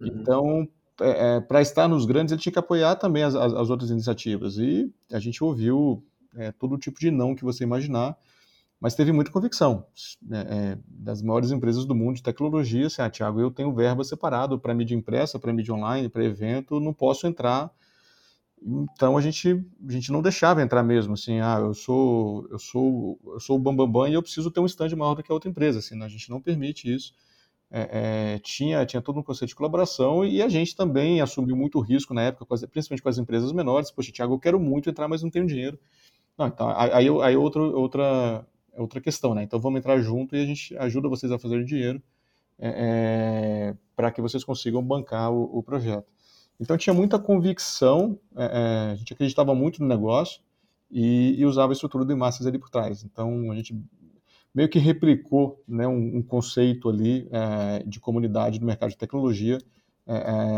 Uhum. 0.00 0.06
Então, 0.06 0.68
é, 0.98 1.36
é, 1.36 1.40
para 1.40 1.60
estar 1.60 1.86
nos 1.86 2.06
grandes, 2.06 2.32
ele 2.32 2.40
tinha 2.40 2.52
que 2.54 2.58
apoiar 2.58 2.96
também 2.96 3.22
as, 3.22 3.34
as, 3.34 3.52
as 3.52 3.68
outras 3.68 3.90
iniciativas. 3.90 4.56
E 4.56 4.90
a 5.12 5.18
gente 5.18 5.44
ouviu 5.44 6.02
é, 6.34 6.50
todo 6.52 6.78
tipo 6.78 6.98
de 6.98 7.10
não 7.10 7.34
que 7.34 7.44
você 7.44 7.62
imaginar, 7.62 8.16
mas 8.80 8.94
teve 8.94 9.10
muita 9.12 9.30
convicção 9.30 9.86
né, 10.22 10.46
é, 10.48 10.78
das 10.86 11.22
maiores 11.22 11.50
empresas 11.50 11.84
do 11.84 11.94
mundo 11.94 12.16
de 12.16 12.22
tecnologia. 12.22 12.86
Assim, 12.86 13.02
ah, 13.02 13.10
Tiago, 13.10 13.40
eu 13.40 13.50
tenho 13.50 13.72
verba 13.72 14.04
separado 14.04 14.58
para 14.58 14.74
mídia 14.74 14.94
impressa, 14.94 15.38
para 15.38 15.52
mídia 15.52 15.74
online, 15.74 16.08
para 16.08 16.24
evento, 16.24 16.78
não 16.78 16.92
posso 16.92 17.26
entrar. 17.26 17.70
Então 18.62 19.16
a 19.16 19.20
gente, 19.20 19.64
a 19.86 19.92
gente 19.92 20.10
não 20.10 20.22
deixava 20.22 20.62
entrar 20.62 20.82
mesmo, 20.82 21.14
assim, 21.14 21.40
ah, 21.40 21.58
eu 21.60 21.74
sou 21.74 22.48
eu 22.50 22.58
sou 22.58 23.18
eu 23.26 23.40
sou 23.40 23.56
o 23.56 23.58
bambambam 23.58 23.86
bam, 23.86 24.00
bam, 24.02 24.08
e 24.08 24.14
eu 24.14 24.22
preciso 24.22 24.50
ter 24.50 24.60
um 24.60 24.66
stand 24.66 24.96
maior 24.96 25.14
do 25.14 25.22
que 25.22 25.30
a 25.30 25.34
outra 25.34 25.48
empresa, 25.50 25.78
assim, 25.78 26.02
a 26.02 26.08
gente 26.08 26.30
não 26.30 26.40
permite 26.40 26.92
isso. 26.92 27.12
É, 27.70 28.34
é, 28.34 28.38
tinha, 28.38 28.86
tinha 28.86 29.02
todo 29.02 29.18
um 29.18 29.22
conceito 29.22 29.50
de 29.50 29.56
colaboração 29.56 30.24
e 30.24 30.40
a 30.40 30.48
gente 30.48 30.76
também 30.76 31.20
assumiu 31.20 31.56
muito 31.56 31.80
risco 31.80 32.14
na 32.14 32.22
época, 32.22 32.46
principalmente 32.68 33.02
com 33.02 33.08
as 33.08 33.18
empresas 33.18 33.52
menores. 33.52 33.90
Poxa, 33.90 34.12
Tiago, 34.12 34.34
eu 34.34 34.38
quero 34.38 34.60
muito 34.60 34.88
entrar, 34.88 35.08
mas 35.08 35.22
não 35.22 35.30
tenho 35.30 35.46
dinheiro. 35.46 35.78
Não, 36.38 36.46
então, 36.46 36.68
aí, 36.76 37.08
aí 37.08 37.36
outra, 37.36 37.62
outra, 37.62 38.46
é 38.76 38.80
outra 38.80 39.00
questão, 39.00 39.34
né? 39.34 39.42
Então 39.42 39.58
vamos 39.58 39.78
entrar 39.78 39.98
junto 40.00 40.36
e 40.36 40.42
a 40.42 40.46
gente 40.46 40.76
ajuda 40.76 41.08
vocês 41.08 41.32
a 41.32 41.38
fazer 41.38 41.64
dinheiro 41.64 42.02
é, 42.58 42.68
é, 42.68 43.76
para 43.94 44.10
que 44.10 44.20
vocês 44.20 44.44
consigam 44.44 44.82
bancar 44.82 45.32
o, 45.32 45.58
o, 45.58 45.62
projeto. 45.62 46.06
Então 46.60 46.76
tinha 46.76 46.92
muita 46.94 47.18
convicção, 47.18 48.18
é, 48.36 48.44
é, 48.44 48.92
a 48.92 48.94
gente 48.94 49.12
acreditava 49.12 49.54
muito 49.54 49.82
no 49.82 49.88
negócio 49.88 50.42
e, 50.90 51.34
e, 51.38 51.44
usava 51.44 51.72
a 51.72 51.74
estrutura 51.74 52.04
de 52.04 52.14
massas 52.14 52.46
ali 52.46 52.58
por 52.58 52.70
trás. 52.70 53.02
Então 53.02 53.50
a 53.50 53.54
gente 53.54 53.74
meio 54.54 54.68
que 54.68 54.78
replicou 54.78 55.62
né, 55.66 55.86
um, 55.86 56.18
um 56.18 56.22
conceito 56.22 56.88
ali 56.88 57.28
é, 57.30 57.82
de 57.84 57.98
comunidade 57.98 58.60
no 58.60 58.66
mercado 58.66 58.90
de 58.90 58.96
tecnologia, 58.96 59.58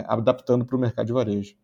adaptando 0.07 0.65
para 0.65 0.77
o 0.77 0.79
mercado 0.79 1.07
de 1.07 1.13
varejo. 1.13 1.57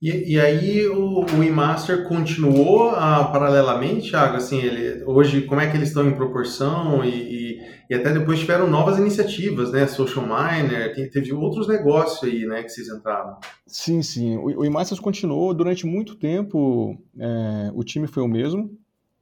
E, 0.00 0.34
e 0.34 0.40
aí 0.40 0.86
o, 0.86 1.24
o 1.24 1.42
eMaster 1.42 2.06
continuou 2.06 2.90
ah, 2.90 3.24
paralelamente, 3.32 4.10
Thiago? 4.10 4.36
Assim, 4.36 4.58
ele, 4.58 5.02
hoje, 5.04 5.42
como 5.42 5.60
é 5.60 5.68
que 5.68 5.76
eles 5.76 5.88
estão 5.88 6.08
em 6.08 6.14
proporção? 6.14 7.04
E, 7.04 7.08
e, 7.08 7.60
e, 7.90 7.94
até 7.94 8.12
depois 8.12 8.38
tiveram 8.38 8.70
novas 8.70 8.96
iniciativas, 8.96 9.72
né? 9.72 9.88
Social 9.88 10.24
Miner, 10.24 10.94
tem, 10.94 11.10
teve 11.10 11.32
outros 11.32 11.66
negócios 11.66 12.22
aí, 12.22 12.46
né, 12.46 12.62
que 12.62 12.68
vocês 12.68 12.88
entraram. 12.88 13.38
Sim, 13.66 14.00
sim. 14.00 14.36
O, 14.36 14.62
o 14.62 15.02
continuou 15.02 15.52
durante 15.52 15.84
muito 15.84 16.14
tempo, 16.14 16.96
é, 17.18 17.72
o 17.74 17.82
time 17.82 18.06
foi 18.06 18.22
o 18.22 18.28
mesmo. 18.28 18.70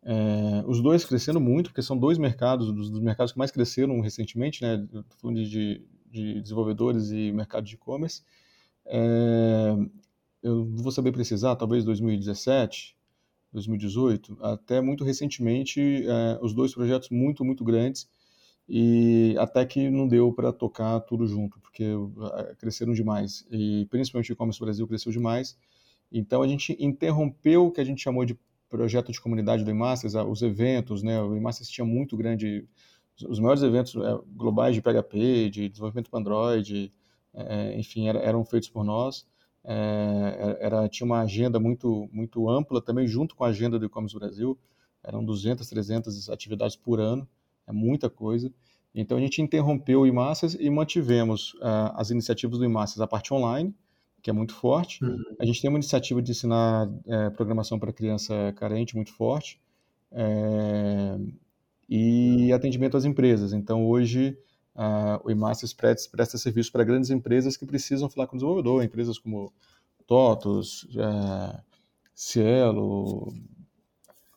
É, 0.05 0.63
os 0.67 0.83
dois 0.83 1.07
crescendo 1.07 1.41
muito, 1.41 1.71
porque 1.71 1.83
são 1.83 1.97
dois 1.97 2.19
mercados, 2.19 2.71
dos, 2.71 2.91
dos 2.91 3.01
mercados 3.01 3.33
que 3.33 3.39
mais 3.39 3.51
cresceram 3.51 3.99
recentemente, 4.01 4.61
né? 4.61 4.87
Falando 5.23 5.43
de, 5.43 5.81
de 6.11 6.43
desenvolvedores 6.43 7.11
e 7.11 7.33
mercado 7.33 7.65
de 7.65 7.77
e-commerce. 7.77 8.23
É, 8.85 9.75
eu 10.47 10.65
vou 10.65 10.93
saber 10.93 11.13
precisar, 11.13 11.57
talvez 11.57 11.85
2017, 11.85 12.97
2018, 13.53 14.39
até 14.41 14.81
muito 14.81 15.03
recentemente, 15.05 15.81
é, 15.81 16.39
os 16.41 16.55
dois 16.55 16.73
projetos 16.73 17.11
muito, 17.11 17.45
muito 17.45 17.65
grandes. 17.65 18.09
e 18.69 19.37
até 19.39 19.65
que 19.65 19.91
não 19.91 20.09
deu 20.09 20.33
para 20.33 20.53
tocar 20.53 21.01
tudo 21.01 21.27
junto, 21.27 21.61
porque 21.61 21.85
cresceram 22.59 22.93
demais, 22.95 23.47
e 23.51 23.87
principalmente 23.91 24.33
o 24.33 24.35
e-commerce 24.35 24.61
Brasil 24.61 24.87
cresceu 24.89 25.13
demais, 25.13 25.57
então 26.13 26.43
a 26.43 26.49
gente 26.49 26.77
interrompeu 26.81 27.67
o 27.67 27.73
que 27.73 27.81
a 27.81 27.85
gente 27.85 28.03
chamou 28.03 28.25
de 28.25 28.37
projeto 28.69 29.13
de 29.13 29.21
comunidade 29.21 29.65
do 29.65 29.71
eMasters, 29.71 30.15
os 30.15 30.43
eventos, 30.43 31.03
né, 31.03 31.21
o 31.23 31.37
eMasters 31.37 31.69
tinha 31.71 31.85
muito 31.85 32.17
grande, 32.17 32.69
os 33.29 33.39
maiores 33.39 33.63
eventos 33.63 33.95
é, 33.97 34.19
globais 34.37 34.75
de 34.75 34.83
PHP, 34.83 35.51
de 35.51 35.69
desenvolvimento 35.69 36.11
para 36.11 36.21
Android, 36.21 36.93
enfim, 37.77 38.09
eram 38.09 38.45
feitos 38.45 38.69
por 38.69 38.85
nós, 38.85 39.27
é, 39.67 40.59
era, 40.61 40.89
tinha 40.89 41.05
uma 41.05 41.21
agenda 41.21 41.59
muito, 41.59 42.09
muito 42.13 42.49
ampla 42.49 42.81
também, 42.81 43.07
junto 43.07 43.35
com 43.35 43.45
a 43.45 43.49
agenda 43.49 43.79
do 43.79 43.87
e-commerce 43.87 44.17
Brasil, 44.17 44.57
eram 45.03 45.25
200, 45.25 45.69
300 45.69 46.31
atividades 46.31 46.77
por 46.77 47.01
ano, 47.01 47.29
é 47.67 47.73
muita 47.73 48.09
coisa. 48.09 48.53
Então 48.95 49.19
a 49.19 49.21
gente 49.21 49.43
interrompeu 49.43 50.01
o 50.01 50.07
IMASSAS 50.07 50.57
e 50.59 50.71
mantivemos 50.71 51.55
uh, 51.55 51.93
as 51.95 52.11
iniciativas 52.11 52.59
do 52.59 52.65
IMASSAS, 52.65 53.01
a 53.01 53.07
parte 53.07 53.35
online, 53.35 53.75
que 54.23 54.31
é 54.31 54.33
muito 54.33 54.55
forte. 54.55 55.05
Uhum. 55.05 55.19
A 55.39 55.45
gente 55.45 55.61
tem 55.61 55.69
uma 55.69 55.79
iniciativa 55.79 56.23
de 56.23 56.31
ensinar 56.31 56.89
é, 57.07 57.31
programação 57.31 57.79
para 57.79 57.93
criança 57.93 58.53
carente 58.57 58.97
muito 58.97 59.13
forte. 59.13 59.61
É, 60.11 61.19
e 61.89 62.53
atendimento 62.53 62.97
às 62.97 63.05
empresas. 63.05 63.53
Então 63.53 63.87
hoje 63.87 64.37
uh, 64.77 65.21
o 65.25 65.31
IMASSAS 65.31 65.73
presta, 65.73 66.11
presta 66.11 66.39
serviço 66.39 66.71
para 66.71 66.85
grandes 66.85 67.11
empresas 67.11 67.57
que 67.57 67.67
precisam 67.67 68.09
falar 68.09 68.27
com 68.27 68.37
o 68.37 68.39
desenvolvedor, 68.39 68.85
empresas 68.85 69.19
como 69.19 69.53
TOTOS, 70.07 70.85
uh, 70.95 71.61
Cielo, 72.15 73.33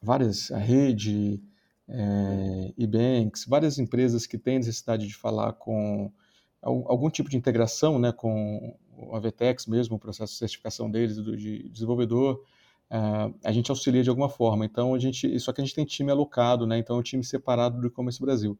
várias, 0.01 0.51
a 0.51 0.57
rede, 0.57 1.41
é, 1.87 2.73
e-banks, 2.77 3.45
várias 3.45 3.79
empresas 3.79 4.27
que 4.27 4.37
têm 4.37 4.57
necessidade 4.57 5.07
de 5.07 5.15
falar 5.15 5.53
com 5.53 6.11
algum 6.61 7.09
tipo 7.09 7.29
de 7.29 7.37
integração 7.37 7.97
né, 7.97 8.11
com 8.11 8.77
a 9.13 9.19
VTEX 9.19 9.65
mesmo, 9.65 9.95
o 9.95 9.99
processo 9.99 10.33
de 10.33 10.39
certificação 10.39 10.91
deles, 10.91 11.15
do, 11.15 11.37
de 11.37 11.69
desenvolvedor, 11.69 12.43
uh, 12.91 13.33
a 13.43 13.51
gente 13.51 13.71
auxilia 13.71 14.03
de 14.03 14.09
alguma 14.09 14.27
forma. 14.27 14.65
Então, 14.65 14.93
a 14.93 14.99
gente, 14.99 15.39
só 15.39 15.53
que 15.53 15.61
a 15.61 15.63
gente 15.63 15.73
tem 15.73 15.85
time 15.85 16.11
alocado, 16.11 16.67
né, 16.67 16.77
então 16.77 16.97
é 16.97 16.99
um 16.99 17.03
time 17.03 17.23
separado 17.23 17.79
do 17.79 17.87
e-commerce 17.87 18.19
Brasil. 18.19 18.59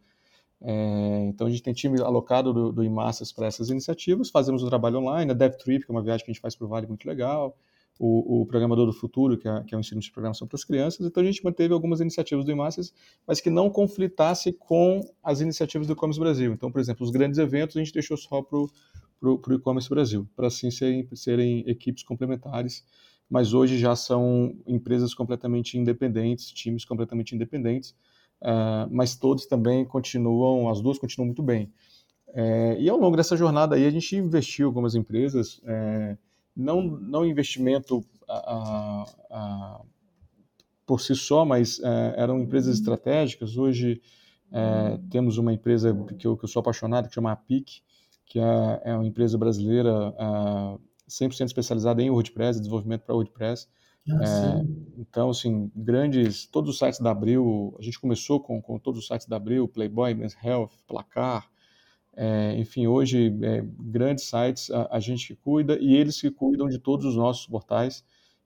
É, 0.62 1.26
então, 1.28 1.48
a 1.48 1.50
gente 1.50 1.64
tem 1.64 1.74
time 1.74 2.02
alocado 2.02 2.54
do, 2.54 2.72
do 2.72 2.84
IMASSAS 2.84 3.32
para 3.32 3.48
essas 3.48 3.70
iniciativas, 3.70 4.30
fazemos 4.30 4.62
o 4.62 4.68
trabalho 4.68 5.00
online, 5.00 5.32
a 5.32 5.34
DevTrip, 5.34 5.86
que 5.86 5.92
é 5.92 5.96
uma 5.96 6.04
viagem 6.04 6.26
que 6.26 6.32
a 6.32 6.34
gente 6.34 6.42
faz 6.42 6.56
para 6.56 6.66
o 6.66 6.68
Vale 6.68 6.88
muito 6.88 7.08
legal, 7.08 7.58
o, 8.00 8.42
o 8.42 8.46
Programador 8.46 8.86
do 8.86 8.94
Futuro, 8.94 9.38
que 9.38 9.48
é, 9.48 9.64
que 9.64 9.76
é 9.76 9.78
um 9.78 9.82
ensino 9.82 10.00
de 10.00 10.12
programação 10.12 10.48
para 10.48 10.56
as 10.56 10.64
crianças. 10.64 11.06
Então, 11.06 11.22
a 11.22 11.26
gente 11.26 11.44
manteve 11.44 11.74
algumas 11.74 12.00
iniciativas 12.00 12.46
do 12.46 12.52
IMASSAS, 12.52 12.94
mas 13.28 13.42
que 13.42 13.50
não 13.50 13.70
conflitasse 13.70 14.54
com 14.54 15.02
as 15.22 15.42
iniciativas 15.42 15.86
do 15.86 15.94
e-commerce 15.94 16.20
Brasil. 16.20 16.54
Então, 16.54 16.72
por 16.72 16.80
exemplo, 16.80 17.06
os 17.06 17.12
grandes 17.12 17.38
eventos 17.40 17.76
a 17.76 17.80
gente 17.80 17.94
deixou 17.94 18.16
só 18.16 18.42
para 18.42 18.58
o 18.58 19.42
e-commerce 19.52 19.90
Brasil, 19.90 20.28
para 20.36 20.48
assim 20.48 20.72
serem, 20.72 21.08
serem 21.14 21.64
equipes 21.68 22.04
complementares, 22.04 22.86
mas 23.30 23.54
hoje 23.54 23.78
já 23.78 23.96
são 23.96 24.56
empresas 24.66 25.14
completamente 25.14 25.78
independentes, 25.78 26.52
times 26.52 26.86
completamente 26.86 27.36
independentes, 27.36 27.94
uh, 28.42 28.90
mas 28.90 29.16
todos 29.16 29.46
também 29.46 29.86
continuam, 29.86 30.70
as 30.70 30.82
duas 30.82 30.98
continuam 30.98 31.28
muito 31.28 31.44
bem. 31.44 31.72
É, 32.34 32.78
e 32.80 32.88
ao 32.90 32.98
longo 32.98 33.18
dessa 33.18 33.36
jornada 33.36 33.76
aí 33.76 33.86
a 33.86 33.90
gente 33.90 34.16
investiu 34.16 34.66
em 34.66 34.68
algumas 34.68 34.94
empresas, 34.96 35.60
é, 35.66 36.18
não, 36.56 36.82
não 36.82 37.26
investimento 37.26 38.06
a, 38.28 39.06
a, 39.32 39.82
por 40.86 41.02
si 41.02 41.16
só, 41.16 41.44
mas 41.44 41.80
é, 41.80 42.14
eram 42.18 42.40
empresas 42.40 42.76
estratégicas. 42.76 43.58
Hoje 43.58 44.02
é, 44.52 45.00
temos 45.10 45.38
uma 45.38 45.54
empresa 45.54 45.94
que 46.18 46.28
eu, 46.28 46.38
que 46.38 46.46
eu, 46.46 46.48
sou 46.48 46.60
apaixonado, 46.60 47.08
que 47.08 47.16
chama 47.16 47.32
APIC, 47.32 47.82
que 48.26 48.40
é, 48.40 48.82
é 48.84 48.94
uma 48.94 49.08
empresa 49.08 49.38
brasileira 49.38 50.14
100% 51.08 51.46
especializada 51.46 52.02
em 52.02 52.10
WordPress, 52.12 52.60
desenvolvimento 52.60 53.02
para 53.02 53.16
WordPress. 53.16 53.68
Ah, 54.12 54.64
então, 54.98 55.30
assim, 55.30 55.72
grandes, 55.76 56.46
todos 56.46 56.72
os 56.72 56.78
sites 56.78 57.00
da 57.00 57.12
Abril, 57.12 57.76
a 57.80 57.82
gente 57.82 58.00
começou 58.00 58.40
com, 58.40 58.62
com 58.62 58.78
todos 58.78 59.00
os 59.00 59.08
sites 59.08 59.28
da 59.28 59.38
Abril, 59.38 59.68
Playboy, 59.68 60.14
Men's 60.14 60.36
Health, 60.44 60.72
Placar, 60.88 61.50
é, 62.16 62.56
enfim, 62.58 62.86
hoje, 62.86 63.34
é, 63.42 63.64
grandes 63.80 64.26
sites 64.26 64.70
a, 64.72 64.90
a, 64.92 65.00
gente 65.00 65.34
cuida 65.36 65.78
e 65.80 65.96
eles 65.96 66.20
que 66.20 66.30
cuidam 66.30 66.68
de 66.68 66.78
todos 66.78 67.06
os 67.06 67.16
nossos 67.16 67.48
portais. 67.48 68.04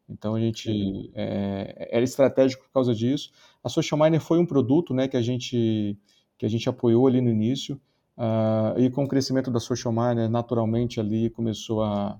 Então, 0.08 0.36
a 0.36 0.40
gente 0.40 1.10
é, 1.16 1.90
era 1.92 2.04
estratégico 2.04 2.66
por 2.66 2.72
causa 2.72 2.94
disso. 2.94 3.32
A 3.64 3.70
Social 3.70 4.00
Miner 4.00 4.22
foi 4.22 4.38
um 4.38 4.46
produto 4.46 4.94
né, 4.94 5.08
que, 5.08 5.18
a 5.18 5.22
gente, 5.22 5.98
que 6.38 6.46
a 6.46 6.50
gente 6.50 6.70
apoiou 6.70 7.08
ali 7.08 7.20
no 7.20 7.30
início. 7.30 7.80
Uh, 8.16 8.80
e 8.80 8.92
com 8.92 9.06
o 9.06 9.08
crescimento 9.08 9.50
da 9.50 9.60
Social 9.60 9.92
Miner, 9.92 10.30
naturalmente 10.30 11.00
ali 11.00 11.32
começou 11.32 11.82
a, 11.82 12.20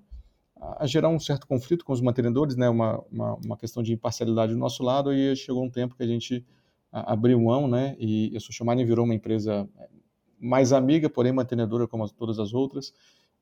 a 0.78 0.86
gerar 0.86 1.10
um 1.10 1.20
certo 1.20 1.48
conflito 1.48 1.84
com 1.84 1.94
os 1.94 2.02
mantenedores, 2.02 2.56
né, 2.56 2.70
uma, 2.70 3.04
uma, 3.12 3.36
uma, 3.36 3.58
questão 3.58 3.84
de 3.84 3.94
imparcialidade 3.94 4.54
do 4.54 4.60
nosso 4.60 4.84
lado, 4.84 5.14
e 5.14 5.36
chegou 5.36 5.64
um 5.64 5.70
tempo 5.70 5.96
que 5.96 6.04
a 6.04 6.08
gente 6.08 6.46
abriu 6.92 7.42
mão, 7.42 7.68
né, 7.68 7.96
e 8.00 8.32
a 8.36 8.64
Miner 8.66 8.86
virou 8.86 9.06
uma 9.06 9.16
empresa 9.16 9.68
mais 10.40 10.74
amiga, 10.74 11.10
porém 11.10 11.32
mantenedora 11.32 11.88
como 11.88 12.08
todas 12.10 12.40
as 12.40 12.54
outras. 12.54 12.94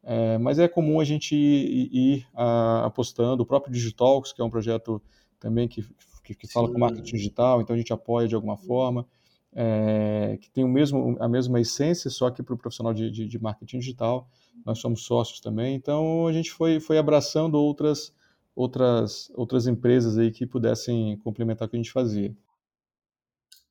É, 0.04 0.38
mas 0.38 0.58
é 0.58 0.68
comum 0.68 1.00
a 1.00 1.04
gente 1.04 1.36
ir, 1.36 1.90
ir 1.92 2.28
a, 2.34 2.86
apostando. 2.86 3.44
O 3.44 3.46
próprio 3.46 3.72
Digitalks, 3.72 4.34
que 4.34 4.42
é 4.42 4.46
um 4.46 4.50
projeto 4.50 5.02
também 5.40 5.68
que, 5.68 5.86
que, 6.24 6.34
que 6.34 6.48
fala 6.48 6.72
com 6.72 6.78
marketing 6.78 7.16
digital, 7.16 7.62
então 7.62 7.74
a 7.74 7.78
gente 7.78 7.92
apoia 7.92 8.28
de 8.28 8.36
alguma 8.36 8.58
forma, 8.58 9.06
é, 9.54 10.38
que 10.40 10.50
tem 10.50 10.64
o 10.64 10.68
mesmo, 10.68 11.18
a 11.20 11.28
mesma 11.28 11.60
essência, 11.60 12.10
só 12.10 12.30
que 12.30 12.42
para 12.42 12.54
o 12.54 12.58
profissional 12.58 12.94
de, 12.94 13.10
de, 13.12 13.26
de, 13.28 13.40
marketing 13.40 13.80
digital. 13.80 14.30
Nós 14.66 14.80
somos 14.80 15.04
sócios 15.04 15.40
também, 15.40 15.76
então 15.76 16.28
a 16.28 16.34
gente 16.34 16.52
foi, 16.52 16.80
foi 16.80 16.98
abraçando 16.98 17.56
outras, 17.56 18.14
outras, 18.56 19.32
outras 19.36 19.68
empresas 19.68 20.18
aí 20.18 20.32
que 20.32 20.46
pudessem 20.46 21.18
complementar 21.18 21.68
o 21.68 21.72
que 21.72 21.76
a 21.76 21.80
gente 21.80 21.92
fazia. 21.92 22.36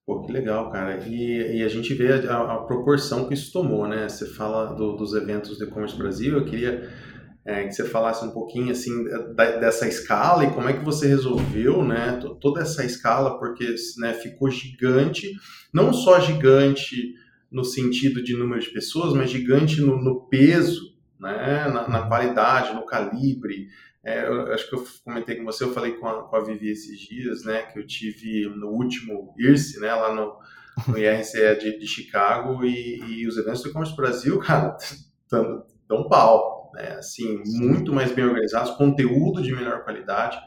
Pô, 0.04 0.22
que 0.22 0.32
legal, 0.32 0.70
cara. 0.70 1.06
E, 1.06 1.58
e 1.58 1.62
a 1.62 1.68
gente 1.68 1.94
vê 1.94 2.12
a, 2.28 2.54
a, 2.54 2.58
proporção 2.64 3.28
que 3.28 3.34
isso 3.34 3.52
tomou, 3.52 3.86
né? 3.86 4.08
Você 4.08 4.26
fala 4.26 4.74
do, 4.74 4.96
dos 4.96 5.14
eventos 5.14 5.56
do 5.56 5.64
E-Commerce 5.64 5.96
Brasil, 5.96 6.36
eu 6.36 6.44
queria 6.44 6.90
é, 7.44 7.64
que 7.64 7.72
você 7.72 7.84
falasse 7.84 8.24
um 8.24 8.30
pouquinho, 8.30 8.70
assim, 8.70 9.04
da, 9.34 9.58
dessa 9.58 9.88
escala 9.88 10.44
e 10.44 10.52
como 10.52 10.68
é 10.68 10.72
que 10.74 10.84
você 10.84 11.06
resolveu, 11.06 11.82
né, 11.82 12.20
toda 12.40 12.60
essa 12.60 12.84
escala, 12.84 13.38
porque 13.38 13.74
né, 13.98 14.12
ficou 14.12 14.50
gigante, 14.50 15.32
não 15.72 15.92
só 15.92 16.20
gigante 16.20 17.14
no 17.50 17.64
sentido 17.64 18.22
de 18.22 18.36
número 18.36 18.60
de 18.60 18.70
pessoas, 18.70 19.12
mas 19.12 19.30
gigante 19.30 19.80
no, 19.80 20.00
no 20.00 20.26
peso, 20.26 20.94
né, 21.18 21.68
na, 21.68 21.88
na, 21.88 22.06
qualidade, 22.06 22.74
no 22.74 22.86
calibre, 22.86 23.68
é, 24.04 24.26
eu 24.26 24.52
acho 24.52 24.68
que 24.68 24.74
eu 24.74 24.86
comentei 25.04 25.36
com 25.36 25.44
você, 25.44 25.64
eu 25.64 25.72
falei 25.72 25.92
com 25.92 26.06
a, 26.06 26.22
com 26.22 26.36
a 26.36 26.44
Vivi 26.44 26.70
esses 26.70 26.98
dias, 26.98 27.44
né, 27.44 27.62
que 27.62 27.78
eu 27.78 27.86
tive 27.86 28.48
no 28.48 28.68
último 28.68 29.34
IRSE, 29.38 29.80
né, 29.80 29.94
lá 29.94 30.14
no, 30.14 30.36
no 30.88 30.98
IRCE 30.98 31.56
de, 31.56 31.78
de 31.78 31.86
Chicago, 31.86 32.64
e, 32.64 33.00
e, 33.00 33.26
os 33.26 33.36
eventos 33.36 33.62
do 33.62 33.70
e-commerce 33.70 33.96
Brasil, 33.96 34.38
cara, 34.40 34.76
dão, 35.30 35.66
dão 35.88 36.08
pau, 36.08 36.59
né, 36.74 36.96
assim, 36.98 37.42
muito 37.46 37.92
mais 37.92 38.12
bem 38.12 38.24
organizados, 38.24 38.72
conteúdo 38.72 39.42
de 39.42 39.54
melhor 39.54 39.84
qualidade, 39.84 40.38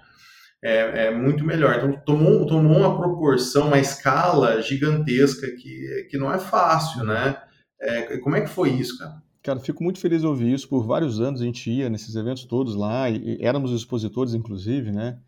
é, 0.64 1.08
é, 1.08 1.12
muito 1.12 1.44
melhor. 1.44 1.76
Então, 1.76 1.92
tomou, 2.06 2.46
tomou 2.46 2.78
uma 2.78 2.98
proporção, 2.98 3.68
uma 3.68 3.80
escala 3.80 4.62
gigantesca 4.62 5.48
que, 5.48 6.08
que 6.10 6.18
não 6.18 6.34
é 6.34 6.40
fácil, 6.40 7.04
né? 7.04 7.38
É, 7.80 8.18
como 8.20 8.36
é 8.36 8.42
que 8.42 8.50
foi 8.50 8.70
isso, 8.70 8.98
cara? 8.98 9.22
Cara, 9.44 9.60
fico 9.60 9.84
muito 9.84 10.00
feliz 10.00 10.22
de 10.22 10.28
ouvir 10.28 10.54
isso. 10.54 10.70
Por 10.70 10.86
vários 10.86 11.20
anos 11.20 11.42
a 11.42 11.44
gente 11.44 11.70
ia 11.70 11.90
nesses 11.90 12.16
eventos 12.16 12.46
todos 12.46 12.76
lá, 12.76 13.10
e, 13.10 13.36
e 13.42 13.46
éramos 13.46 13.72
expositores, 13.72 14.34
inclusive, 14.34 14.90
né? 14.92 15.20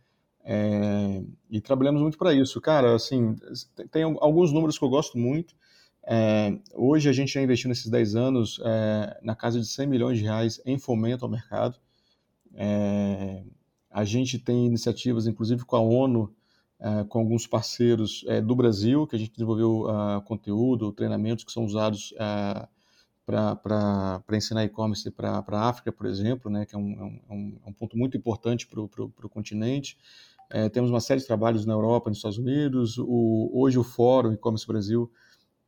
É, 0.46 1.22
e 1.50 1.60
trabalhamos 1.60 2.02
muito 2.02 2.18
para 2.18 2.34
isso. 2.34 2.62
Cara, 2.62 2.96
assim, 2.96 3.36
tem 3.92 4.04
alguns 4.04 4.54
números 4.54 4.78
que 4.78 4.86
eu 4.86 4.90
gosto 4.90 5.18
muito. 5.18 5.54
É, 6.08 6.58
hoje 6.74 7.10
a 7.10 7.14
gente 7.14 7.34
já 7.34 7.42
investiu 7.42 7.68
nesses 7.68 7.90
10 7.90 8.16
anos 8.16 8.60
é, 8.64 9.20
na 9.24 9.36
casa 9.36 9.60
de 9.60 9.66
100 9.66 9.88
milhões 9.88 10.18
de 10.20 10.24
reais 10.24 10.62
em 10.66 10.78
fomento 10.78 11.26
ao 11.26 11.32
mercado. 11.32 11.80
É, 12.54 13.44
a 13.90 14.04
gente 14.04 14.38
tem 14.38 14.66
iniciativas, 14.66 15.26
inclusive 15.26 15.66
com 15.66 15.76
a 15.76 15.82
ONU, 15.82 16.34
é, 16.80 17.04
com 17.06 17.20
alguns 17.20 17.48
parceiros 17.48 18.24
é, 18.28 18.42
do 18.42 18.56
Brasil, 18.56 19.08
que 19.08 19.16
a 19.16 19.20
gente 19.20 19.32
desenvolveu 19.32 19.84
uh, 19.84 20.22
conteúdo, 20.24 20.92
treinamentos 20.92 21.44
que 21.46 21.52
são 21.52 21.64
usados 21.64 22.12
uh, 22.12 22.68
para 23.26 24.22
ensinar 24.34 24.66
e-commerce 24.66 25.10
para 25.10 25.44
a 25.48 25.70
África, 25.70 25.92
por 25.92 26.06
exemplo, 26.06 26.52
né, 26.52 26.66
que 26.66 26.76
é 26.76 26.78
um, 26.78 27.22
é 27.30 27.34
um, 27.34 27.58
um 27.68 27.74
ponto 27.74 27.98
muito 27.98 28.16
importante 28.18 28.68
para 28.68 28.82
o 28.82 29.30
continente. 29.30 29.98
Temos 30.74 30.92
uma 30.92 31.00
série 31.00 31.20
de 31.20 31.26
trabalhos 31.26 31.66
na 31.66 31.74
Europa, 31.74 32.08
nos 32.08 32.20
Estados 32.20 32.38
Unidos. 32.38 33.00
O, 33.00 33.50
hoje 33.52 33.80
o 33.80 33.84
Fórum 33.84 34.32
E-Commerce 34.32 34.68
Brasil, 34.68 35.12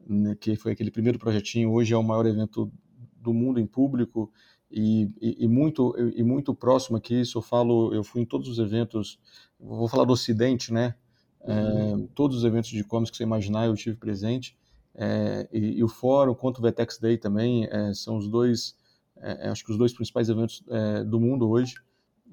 né, 0.08 0.36
que 0.36 0.56
foi 0.56 0.72
aquele 0.72 0.92
primeiro 0.92 1.20
projetinho, 1.20 1.72
hoje 1.72 1.94
é 1.94 1.98
o 1.98 2.04
maior 2.04 2.26
evento 2.26 2.72
do 3.16 3.34
mundo 3.34 3.60
em 3.60 3.66
público 3.66 4.32
e, 4.70 5.10
e, 5.22 5.46
e 5.46 5.48
muito 5.48 5.96
e 6.16 6.24
muito 6.24 6.54
próximo 6.54 6.98
aqui. 6.98 7.26
Se 7.26 7.36
eu 7.36 7.42
falo, 7.42 7.94
eu 7.94 8.04
fui 8.04 8.22
em 8.22 8.26
todos 8.26 8.48
os 8.48 8.60
eventos. 8.60 9.20
Vou 9.60 9.88
falar 9.88 10.06
do 10.06 10.14
Ocidente, 10.14 10.72
né? 10.72 10.96
É, 11.42 11.54
uhum. 11.54 12.08
todos 12.08 12.38
os 12.38 12.44
eventos 12.44 12.70
de 12.70 12.80
e-commerce 12.80 13.12
que 13.12 13.18
você 13.18 13.24
imaginar 13.24 13.68
eu 13.68 13.76
tive 13.76 13.96
presente. 13.96 14.58
é, 14.96 15.48
e, 15.52 15.78
e, 15.78 15.84
o 15.84 15.88
Fórum 15.88 16.34
quanto 16.34 16.58
o 16.58 16.62
Vetex 16.62 16.98
Day 17.00 17.18
também 17.18 17.66
é, 17.72 17.94
são 17.94 18.18
os 18.18 18.28
dois, 18.28 18.76
é, 19.18 19.48
acho 19.50 19.64
que 19.64 19.72
os 19.72 19.78
dois 19.78 19.94
principais 19.94 20.28
eventos 20.28 20.64
é, 20.70 21.04
do 21.04 21.20
mundo 21.20 21.48
hoje, 21.50 21.76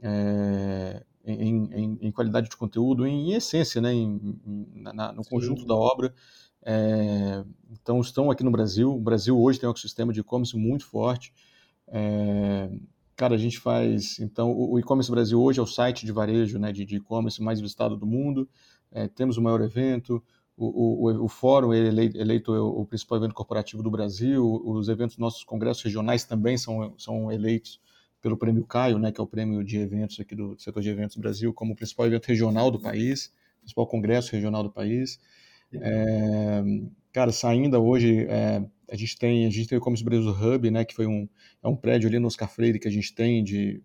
é, 0.03 1.05
em, 1.25 1.69
em, 1.73 1.99
em, 2.01 2.11
qualidade 2.11 2.49
de 2.49 2.57
conteúdo, 2.57 3.07
em, 3.07 3.31
em 3.31 3.35
essência, 3.35 3.81
né, 3.81 3.93
em, 3.93 4.39
na, 4.75 5.13
no 5.13 5.25
conjunto 5.25 5.63
Sim. 5.63 5.67
da 5.67 5.75
obra. 5.75 6.15
É, 6.65 7.45
então, 7.71 8.01
estão 8.01 8.31
aqui 8.31 8.43
no 8.43 8.51
Brasil. 8.51 8.93
O 8.93 9.01
Brasil 9.01 9.39
hoje 9.39 9.61
tem 9.61 9.69
um 9.69 9.73
ecossistema 9.73 10.13
de 10.13 10.21
e-commerce 10.21 10.57
muito 10.57 10.87
forte. 10.87 11.33
cara, 13.17 13.35
a 13.35 13.39
gente 13.39 13.59
faz. 13.61 14.19
Então, 14.19 14.53
o, 14.53 14.79
e-commerce 14.79 15.11
Brasil 15.11 15.41
hoje 15.41 15.61
é 15.61 15.63
o 15.63 15.67
site 15.67 16.07
de 16.07 16.13
varejo 16.13 16.59
né, 16.59 16.73
de 16.73 16.83
e-commerce 16.97 17.43
mais 17.43 17.61
visitado 17.61 17.97
do 17.97 18.07
mundo. 18.07 18.49
temos 19.15 19.37
o 19.37 19.43
maior 19.43 19.61
evento 19.61 20.23
o, 20.57 21.11
o, 21.11 21.25
o 21.25 21.29
fórum 21.29 21.75
ele 21.75 21.89
eleito, 21.89 22.19
eleito 22.19 22.53
o 22.53 22.87
principal 22.87 23.19
evento 23.19 23.35
corporativo 23.35 23.83
do 23.83 23.91
Brasil, 23.91 24.45
os 24.65 24.89
eventos 24.89 25.19
nossos 25.19 25.43
congressos 25.43 25.83
regionais 25.83 26.25
também 26.25 26.57
são, 26.57 26.95
são 26.97 27.31
eleitos 27.31 27.81
pelo 28.23 28.37
Prêmio 28.37 28.65
Caio, 28.65 28.99
né, 28.99 29.13
que 29.13 29.21
é 29.21 29.25
o 29.25 29.27
prêmio 29.27 29.63
de 29.65 29.79
eventos 29.79 30.19
aqui 30.19 30.35
do 30.35 30.59
setor 30.59 30.81
de 30.81 30.89
eventos 30.89 31.17
Brasil, 31.17 31.53
como 31.53 31.73
o 31.73 31.77
principal 31.77 32.07
evento 32.07 32.27
regional 32.27 32.71
do 32.71 32.81
país, 32.81 33.33
principal 33.61 33.87
congresso 33.87 34.33
regional 34.33 34.63
do 34.63 34.71
país. 34.71 35.21
É, 35.73 36.63
cara, 37.13 37.33
saindo 37.33 37.77
hoje, 37.83 38.27
é, 38.29 38.63
a 38.91 38.97
gente 38.97 39.19
tem 39.19 39.47
a 39.47 39.51
gente 39.51 39.69
tem 39.69 39.79
o 39.79 39.81
e-commerce 39.81 40.05
Brasil 40.05 40.31
Hub, 40.31 40.71
né, 40.71 40.85
que 40.85 40.95
foi 40.95 41.07
um 41.07 41.29
é 41.63 41.69
um 41.69 41.77
prédio 41.77 42.09
ali 42.09 42.19
no 42.19 42.27
Oscar 42.27 42.49
Freire 42.49 42.79
que 42.79 42.89
a 42.89 42.91
gente 42.91 43.15
tem 43.15 43.43
de 43.43 43.83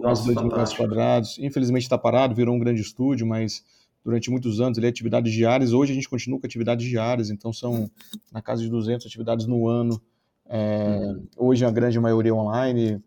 quase 0.00 0.24
dois 0.24 0.36
mil 0.36 0.56
metros 0.56 0.74
quadrados. 0.74 1.38
Infelizmente 1.38 1.82
está 1.82 1.98
parado, 1.98 2.34
virou 2.34 2.54
um 2.54 2.58
grande 2.58 2.80
estúdio, 2.80 3.26
mas 3.26 3.64
durante 4.04 4.30
muitos 4.30 4.60
anos 4.60 4.78
ele 4.78 4.86
é 4.86 4.90
atividades 4.90 5.32
diárias. 5.32 5.72
Hoje 5.72 5.92
a 5.92 5.94
gente 5.94 6.08
continua 6.08 6.38
com 6.38 6.46
atividades 6.46 6.86
diárias, 6.86 7.30
então 7.30 7.52
são 7.52 7.90
na 8.30 8.42
casa 8.42 8.62
de 8.62 8.68
200 8.68 9.06
atividades 9.06 9.46
no 9.46 9.66
ano. 9.66 10.00
É, 10.46 11.14
hoje 11.36 11.64
a 11.64 11.70
grande 11.70 11.98
maioria 11.98 12.34
online. 12.34 13.02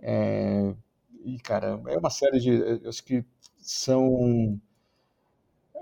É, 0.00 0.74
e, 1.24 1.38
cara, 1.38 1.80
é 1.88 1.98
uma 1.98 2.10
série 2.10 2.38
de. 2.38 2.88
Acho 2.88 3.04
que 3.04 3.24
são. 3.58 4.58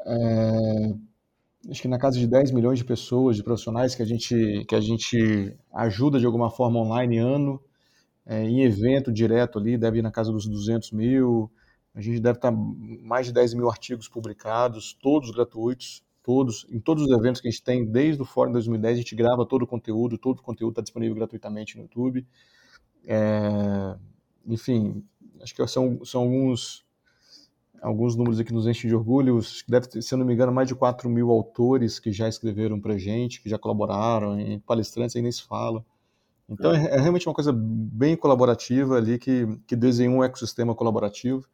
É, 0.05 0.95
acho 1.71 1.83
que 1.83 1.89
na 1.89 1.99
casa 1.99 2.19
de 2.19 2.27
10 2.27 2.53
milhões 2.53 2.79
de 2.79 2.85
pessoas, 2.85 3.37
de 3.37 3.43
profissionais 3.43 3.95
que 3.95 4.03
a 4.03 4.07
gente, 4.07 4.65
que 4.69 4.75
a 4.75 4.81
gente 4.81 5.57
ajuda 5.73 6.19
de 6.19 6.27
alguma 6.27 6.51
forma 6.51 6.81
online 6.81 7.19
ano, 7.19 7.61
é, 8.25 8.43
em 8.43 8.63
evento 8.63 9.13
direto 9.13 9.59
ali, 9.59 9.77
deve 9.77 9.99
ir 9.99 10.03
na 10.03 10.11
casa 10.11 10.33
dos 10.33 10.47
200 10.47 10.93
mil. 10.93 11.51
A 11.95 12.01
gente 12.01 12.21
deve 12.21 12.39
estar 12.39 12.53
mais 12.53 13.27
de 13.27 13.33
10 13.33 13.55
mil 13.55 13.71
artigos 13.71 14.09
publicados, 14.09 14.93
todos 15.01 15.31
gratuitos, 15.31 16.05
todos, 16.23 16.67
em 16.71 16.81
todos 16.81 17.05
os 17.05 17.11
eventos 17.11 17.41
que 17.41 17.49
a 17.49 17.51
gente 17.51 17.63
tem, 17.63 17.85
desde 17.85 18.21
o 18.21 18.25
Fórum 18.25 18.53
2010, 18.53 18.95
a 18.95 19.01
gente 19.01 19.15
grava 19.15 19.47
todo 19.47 19.63
o 19.63 19.67
conteúdo, 19.67 20.19
todo 20.19 20.41
o 20.41 20.43
conteúdo 20.43 20.73
está 20.73 20.83
disponível 20.83 21.15
gratuitamente 21.15 21.77
no 21.77 21.85
YouTube. 21.85 22.27
É, 23.07 23.97
enfim, 24.47 25.05
acho 25.41 25.55
que 25.55 25.67
são, 25.69 26.05
são 26.05 26.23
alguns, 26.23 26.85
alguns 27.87 28.17
números 28.17 28.41
aqui 28.41 28.53
nos 28.53 28.67
enchem 28.67 28.89
de 28.89 28.97
orgulho. 28.97 29.41
Deve 29.69 29.87
ter, 29.87 30.03
se 30.03 30.13
eu 30.13 30.19
não 30.19 30.27
me 30.27 30.35
engano, 30.35 30.51
mais 30.51 30.67
de 30.67 30.75
4 30.75 31.09
mil 31.09 31.31
autores 31.31 32.01
que 32.01 32.11
já 32.11 32.29
escreveram 32.29 32.81
para 32.81 32.95
a 32.95 32.99
gente, 32.99 33.41
que 33.41 33.49
já 33.49 33.57
colaboraram, 33.57 34.39
em 34.41 34.59
palestrantes 34.59 35.15
aí 35.15 35.23
nem 35.23 35.31
se 35.31 35.45
fala. 35.45 35.85
Então 36.49 36.75
é, 36.75 36.87
é 36.87 37.01
realmente 37.01 37.29
uma 37.29 37.35
coisa 37.35 37.53
bem 37.55 38.17
colaborativa 38.17 38.97
ali 38.97 39.19
que, 39.19 39.47
que 39.69 39.77
desenhou 39.77 40.17
um 40.17 40.25
ecossistema 40.25 40.75
colaborativo 40.75 41.47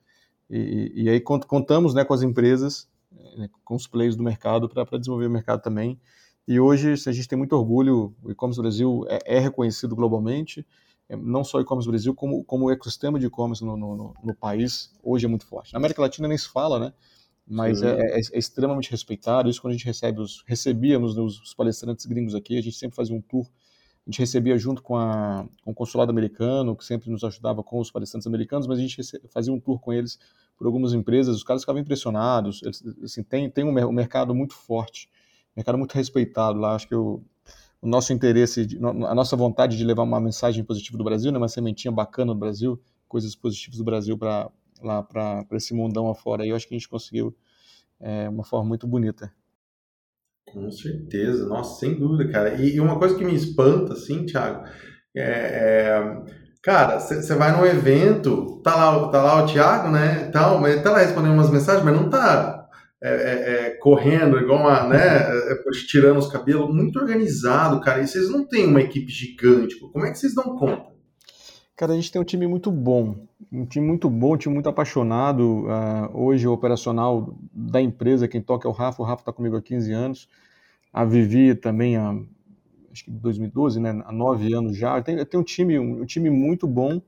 e, 0.49 0.93
e 0.95 1.09
aí 1.11 1.21
contamos 1.21 1.93
né, 1.95 2.05
com 2.05 2.15
as 2.15 2.23
empresas, 2.23 2.89
né, 3.37 3.49
com 3.63 3.75
os 3.75 3.87
players 3.87 4.17
do 4.17 4.23
mercado 4.23 4.69
para 4.69 4.99
desenvolver 4.99 5.27
o 5.27 5.31
mercado 5.31 5.63
também. 5.63 6.01
E 6.49 6.59
hoje 6.59 6.95
a 7.07 7.13
gente 7.13 7.29
tem 7.29 7.39
muito 7.39 7.55
orgulho, 7.55 8.15
o 8.23 8.31
e-commerce 8.31 8.61
Brasil 8.61 9.05
é, 9.09 9.37
é, 9.37 9.39
reconhecido 9.39 9.95
globalmente, 9.95 10.61
é, 10.61 10.67
não 11.17 11.45
só 11.45 11.61
e-commerce 11.61 11.89
Brasil, 11.89 12.15
como, 12.15 12.45
como 12.45 12.67
o 12.67 12.71
ecossistema 12.71 13.19
de 13.19 13.27
e-commerce 13.27 13.65
no, 13.65 13.77
no, 13.77 14.15
no, 14.23 14.35
país 14.35 14.93
hoje 15.03 15.27
é 15.27 15.29
muito 15.29 15.47
forte. 15.47 15.73
Na 15.73 15.79
América 15.79 16.03
Latina 16.03 16.29
nem 16.29 16.39
se 16.39 16.49
fala, 16.49 16.79
né? 16.79 16.93
Mas 17.47 17.83
é, 17.83 17.99
é, 17.99 18.19
é, 18.19 18.39
extremamente 18.39 18.91
respeitado. 18.91 19.51
Isso 19.51 19.61
quando 19.61 19.73
a 19.73 19.77
gente 19.77 19.85
recebe 19.85 20.21
os, 20.21 20.45
recebíamos 20.47 21.17
os 21.19 21.55
palestrantes 21.55 22.07
gringos 22.07 22.35
aqui, 22.35 22.57
a 22.57 22.63
gente 22.63 22.77
sempre 22.77 22.97
fazia 22.97 23.15
um 23.15 23.21
tour 23.21 23.47
a 24.07 24.11
gente 24.11 24.19
recebia 24.19 24.59
junto 24.59 24.83
com, 24.83 24.97
a, 24.97 25.47
com, 25.63 25.71
o 25.71 25.75
consulado 25.75 26.11
americano, 26.11 26.75
que 26.75 26.85
sempre 26.85 27.09
nos 27.09 27.23
ajudava 27.23 27.63
com 27.63 27.79
os 27.79 27.91
palestrantes 27.91 28.27
americanos, 28.27 28.67
mas 28.67 28.79
a 28.79 28.83
gente 28.83 29.01
fazia 29.29 29.53
um 29.53 29.61
tour 29.61 29.79
com 29.81 29.93
eles 29.93 30.19
por 30.59 30.67
algumas 30.67 30.93
empresas, 30.93 31.37
os 31.37 31.45
caras 31.45 31.63
ficavam 31.63 31.81
impressionados, 31.81 32.63
eles, 32.63 32.83
assim, 33.03 33.23
tem, 33.23 33.49
tem 33.49 33.65
um, 33.65 33.69
um, 33.69 33.93
mercado 33.93 34.35
muito 34.35 34.55
forte, 34.55 35.09
mercado 35.55 35.79
muito 35.79 35.93
respeitado 35.93 36.59
lá, 36.59 36.75
acho 36.75 36.89
que 36.89 36.95
o, 36.95 37.23
o 37.83 37.89
nosso 37.89 38.13
interesse, 38.13 38.79
a 38.81 39.15
nossa 39.15 39.37
vontade 39.37 39.77
de 39.77 39.85
levar 39.85 40.05
uma 40.05 40.21
mensagem 40.21 40.63
positiva 40.63 40.97
do 40.97 41.03
Brasil, 41.03 41.33
né, 41.33 41.39
uma 41.39 41.49
sementinha 41.49 41.91
bacana 41.91 42.33
do 42.33 42.39
Brasil, 42.39 42.81
coisas 43.09 43.35
positivas 43.35 43.77
do 43.77 43.85
Brasil 43.85 44.17
para 44.17 44.49
lá 44.81 45.03
para 45.03 45.47
esse 45.53 45.75
mundão 45.75 46.09
afora, 46.09 46.47
e 46.47 46.51
eu 46.51 46.57
acho 46.57 46.67
que 46.67 46.75
a 46.75 46.79
gente 46.79 46.89
conseguiu 46.89 47.37
é, 48.01 48.29
uma 48.29 48.45
forma 48.45 48.69
muito 48.69 48.87
bonita. 48.87 49.33
Com 50.53 50.71
certeza, 50.71 51.47
nossa, 51.47 51.79
sem 51.79 51.95
dúvida, 51.95 52.31
cara. 52.31 52.55
E, 52.55 52.75
e 52.75 52.81
uma 52.81 52.99
coisa 52.99 53.17
que 53.17 53.25
me 53.25 53.35
espanta, 53.35 53.93
assim, 53.93 54.27
Thiago, 54.27 54.65
é, 55.15 55.23
é 55.23 56.23
cara, 56.61 57.01
você 57.01 57.35
vai 57.35 57.57
num 57.57 57.67
evento, 57.67 58.61
tá 58.63 58.75
lá, 58.75 59.09
tá 59.09 59.23
lá 59.23 59.45
o 59.45 59.47
Thiago, 59.47 59.91
né, 59.91 60.31
tal, 60.31 60.61
mas 60.61 60.83
tá 60.83 60.91
lá 60.91 60.99
respondendo 60.99 61.35
umas 61.35 61.51
mensagens, 61.51 61.85
mas 61.85 61.95
não 61.95 62.09
tá 62.09 62.62
é, 63.03 63.11
é, 63.11 63.67
é 63.67 63.71
correndo 63.71 64.39
igual 64.39 64.61
uma, 64.61 64.87
né, 64.89 64.99
é, 64.99 65.63
tirando 65.89 66.19
os 66.19 66.29
cabelos, 66.29 66.73
muito 66.73 66.99
organizado, 66.99 67.81
cara. 67.81 68.01
E 68.01 68.07
vocês 68.07 68.31
não 68.31 68.45
têm 68.45 68.67
uma 68.67 68.81
equipe 68.81 69.11
gigante, 69.11 69.79
como 69.79 70.07
é 70.07 70.11
que 70.11 70.19
vocês 70.19 70.35
dão 70.35 70.57
conta? 70.57 70.93
Cara, 71.77 71.95
a 71.95 71.97
gente 71.97 72.13
tem 72.13 72.21
um 72.23 72.25
time 72.25 72.47
muito 72.47 72.71
bom, 72.71 73.27
um 73.51 73.67
time 73.67 73.85
muito 73.85 74.09
bom, 74.09 74.35
um 74.35 74.37
time 74.37 74.55
muito 74.55 74.69
apaixonado. 74.69 75.65
Uh, 75.67 76.17
hoje, 76.17 76.47
o 76.47 76.53
operacional 76.53 77.37
da 77.53 77.81
empresa, 77.81 78.29
quem 78.29 78.41
toca 78.41 78.69
é 78.69 78.71
o 78.71 78.75
Rafa, 78.75 79.03
o 79.03 79.05
Rafa 79.05 79.23
está 79.23 79.33
comigo 79.33 79.57
há 79.57 79.63
15 79.63 79.93
anos. 79.93 80.29
A 80.93 81.05
Vivi 81.05 81.55
também 81.57 81.97
há, 81.97 82.15
acho 82.93 83.05
que 83.05 83.11
2012, 83.11 83.81
né, 83.81 84.01
há 84.05 84.13
9 84.13 84.55
anos 84.55 84.77
já. 84.77 85.03
Tem, 85.03 85.25
tem 85.25 85.41
um, 85.41 85.43
time, 85.43 85.79
um, 85.79 86.03
um, 86.03 86.07
time 86.07 86.31
muito 86.31 86.69
bom 86.69 87.03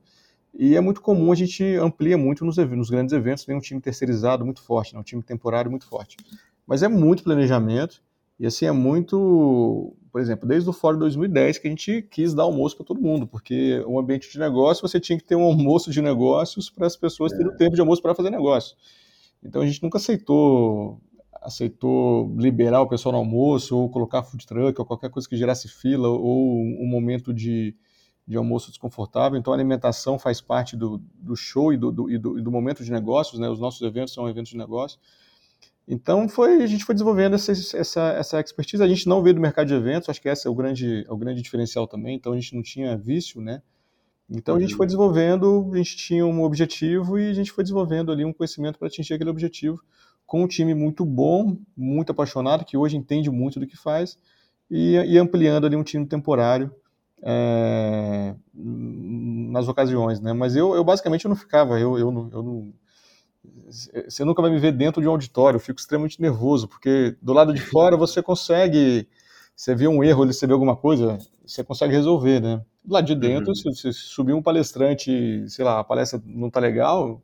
e 0.57 0.75
é 0.75 0.81
muito 0.81 1.01
comum, 1.01 1.31
a 1.31 1.35
gente 1.35 1.63
amplia 1.75 2.17
muito 2.17 2.45
nos, 2.45 2.57
nos 2.57 2.89
grandes 2.89 3.13
eventos, 3.13 3.45
tem 3.45 3.55
um 3.55 3.59
time 3.59 3.81
terceirizado 3.81 4.45
muito 4.45 4.61
forte, 4.61 4.93
né, 4.93 4.99
um 4.99 5.03
time 5.03 5.21
temporário 5.21 5.69
muito 5.69 5.85
forte. 5.85 6.17
Mas 6.65 6.81
é 6.81 6.87
muito 6.87 7.23
planejamento 7.23 8.01
e 8.39 8.45
assim 8.45 8.65
é 8.65 8.71
muito 8.71 9.95
por 10.15 10.21
exemplo, 10.21 10.47
desde 10.47 10.69
o 10.69 10.71
Fórum 10.71 10.97
2010 10.99 11.57
que 11.57 11.67
a 11.67 11.69
gente 11.69 12.01
quis 12.03 12.33
dar 12.33 12.43
almoço 12.43 12.77
para 12.77 12.85
todo 12.85 13.01
mundo, 13.01 13.27
porque 13.27 13.83
o 13.85 13.99
ambiente 13.99 14.31
de 14.31 14.39
negócio 14.39 14.87
você 14.87 14.97
tinha 14.97 15.17
que 15.17 15.25
ter 15.25 15.35
um 15.35 15.43
almoço 15.43 15.91
de 15.91 16.01
negócios 16.01 16.69
para 16.69 16.87
as 16.87 16.95
pessoas 16.95 17.33
é. 17.33 17.35
terem 17.35 17.51
o 17.51 17.57
tempo 17.57 17.75
de 17.75 17.81
almoço 17.81 18.01
para 18.01 18.15
fazer 18.15 18.29
negócio. 18.29 18.77
Então 19.43 19.61
a 19.61 19.65
gente 19.65 19.83
nunca 19.83 19.97
aceitou 19.97 21.01
aceitou 21.41 22.33
liberar 22.37 22.81
o 22.81 22.87
pessoal 22.87 23.11
no 23.11 23.19
almoço 23.19 23.77
ou 23.77 23.89
colocar 23.89 24.23
food 24.23 24.47
truck 24.47 24.79
ou 24.79 24.85
qualquer 24.85 25.09
coisa 25.09 25.27
que 25.27 25.35
gerasse 25.35 25.67
fila 25.67 26.07
ou 26.07 26.61
um 26.61 26.87
momento 26.87 27.33
de, 27.33 27.75
de 28.27 28.37
almoço 28.37 28.69
desconfortável. 28.69 29.37
Então 29.37 29.53
a 29.53 29.55
alimentação 29.55 30.17
faz 30.17 30.41
parte 30.41 30.75
do, 30.75 31.01
do 31.15 31.35
show 31.35 31.71
e 31.71 31.77
do, 31.77 31.91
do, 31.91 32.09
e 32.09 32.17
do, 32.17 32.39
e 32.39 32.41
do 32.41 32.51
momento 32.51 32.83
de 32.83 32.91
negócios, 32.91 33.39
né? 33.39 33.47
Os 33.49 33.59
nossos 33.59 33.81
eventos 33.81 34.13
são 34.13 34.27
eventos 34.27 34.51
de 34.51 34.57
negócio. 34.57 34.99
Então 35.87 36.27
foi, 36.27 36.63
a 36.63 36.67
gente 36.67 36.83
foi 36.83 36.95
desenvolvendo 36.95 37.35
essa, 37.35 37.51
essa, 37.51 38.09
essa 38.13 38.39
expertise. 38.39 38.81
A 38.81 38.87
gente 38.87 39.07
não 39.07 39.21
veio 39.21 39.35
do 39.35 39.41
mercado 39.41 39.67
de 39.67 39.75
eventos, 39.75 40.09
acho 40.09 40.21
que 40.21 40.27
esse 40.27 40.47
é 40.47 40.49
o 40.49 40.55
grande, 40.55 41.05
é 41.07 41.13
o 41.13 41.17
grande 41.17 41.41
diferencial 41.41 41.87
também. 41.87 42.15
Então 42.15 42.33
a 42.33 42.35
gente 42.35 42.55
não 42.55 42.63
tinha 42.63 42.97
vício, 42.97 43.39
né? 43.39 43.61
Então 44.27 44.55
a 44.55 44.59
gente 44.59 44.73
foi 44.73 44.85
uhum. 44.85 44.87
desenvolvendo, 44.87 45.69
a 45.71 45.77
gente 45.77 45.95
tinha 45.97 46.25
um 46.25 46.41
objetivo 46.41 47.19
e 47.19 47.29
a 47.29 47.33
gente 47.33 47.51
foi 47.51 47.63
desenvolvendo 47.63 48.11
ali 48.11 48.25
um 48.25 48.33
conhecimento 48.33 48.79
para 48.79 48.87
atingir 48.87 49.13
aquele 49.13 49.29
objetivo 49.29 49.83
com 50.25 50.43
um 50.43 50.47
time 50.47 50.73
muito 50.73 51.05
bom, 51.05 51.55
muito 51.77 52.11
apaixonado, 52.11 52.65
que 52.65 52.75
hoje 52.75 52.97
entende 52.97 53.29
muito 53.29 53.59
do 53.59 53.67
que 53.67 53.77
faz 53.77 54.17
e, 54.67 54.95
e 54.95 55.19
ampliando 55.19 55.67
ali 55.67 55.75
um 55.75 55.83
time 55.83 56.07
temporário 56.07 56.73
é, 57.23 58.35
nas 58.53 59.67
ocasiões, 59.67 60.19
né? 60.19 60.33
Mas 60.33 60.55
eu, 60.55 60.75
eu 60.75 60.83
basicamente 60.83 61.25
eu 61.25 61.29
não 61.29 61.35
ficava, 61.35 61.79
eu, 61.79 61.97
eu, 61.97 62.11
não, 62.11 62.29
eu 62.31 62.43
não 62.43 62.73
você 64.07 64.23
nunca 64.23 64.41
vai 64.41 64.51
me 64.51 64.59
ver 64.59 64.71
dentro 64.71 65.01
de 65.01 65.07
um 65.07 65.11
auditório, 65.11 65.57
eu 65.57 65.61
fico 65.61 65.79
extremamente 65.79 66.21
nervoso, 66.21 66.67
porque 66.67 67.15
do 67.21 67.33
lado 67.33 67.53
de 67.53 67.61
fora 67.61 67.97
você 67.97 68.21
consegue, 68.21 69.07
você 69.55 69.75
vê 69.75 69.87
um 69.87 70.03
erro, 70.03 70.25
você 70.25 70.45
vê 70.45 70.53
alguma 70.53 70.75
coisa, 70.75 71.17
você 71.45 71.63
consegue 71.63 71.93
resolver, 71.93 72.39
né? 72.39 72.61
Do 72.83 72.93
lado 72.93 73.05
de 73.05 73.15
dentro, 73.15 73.49
uhum. 73.49 73.55
se, 73.55 73.73
se 73.73 73.93
subir 73.93 74.33
um 74.33 74.41
palestrante, 74.41 75.45
sei 75.47 75.65
lá, 75.65 75.79
a 75.79 75.83
palestra 75.83 76.21
não 76.25 76.49
tá 76.49 76.59
legal, 76.59 77.21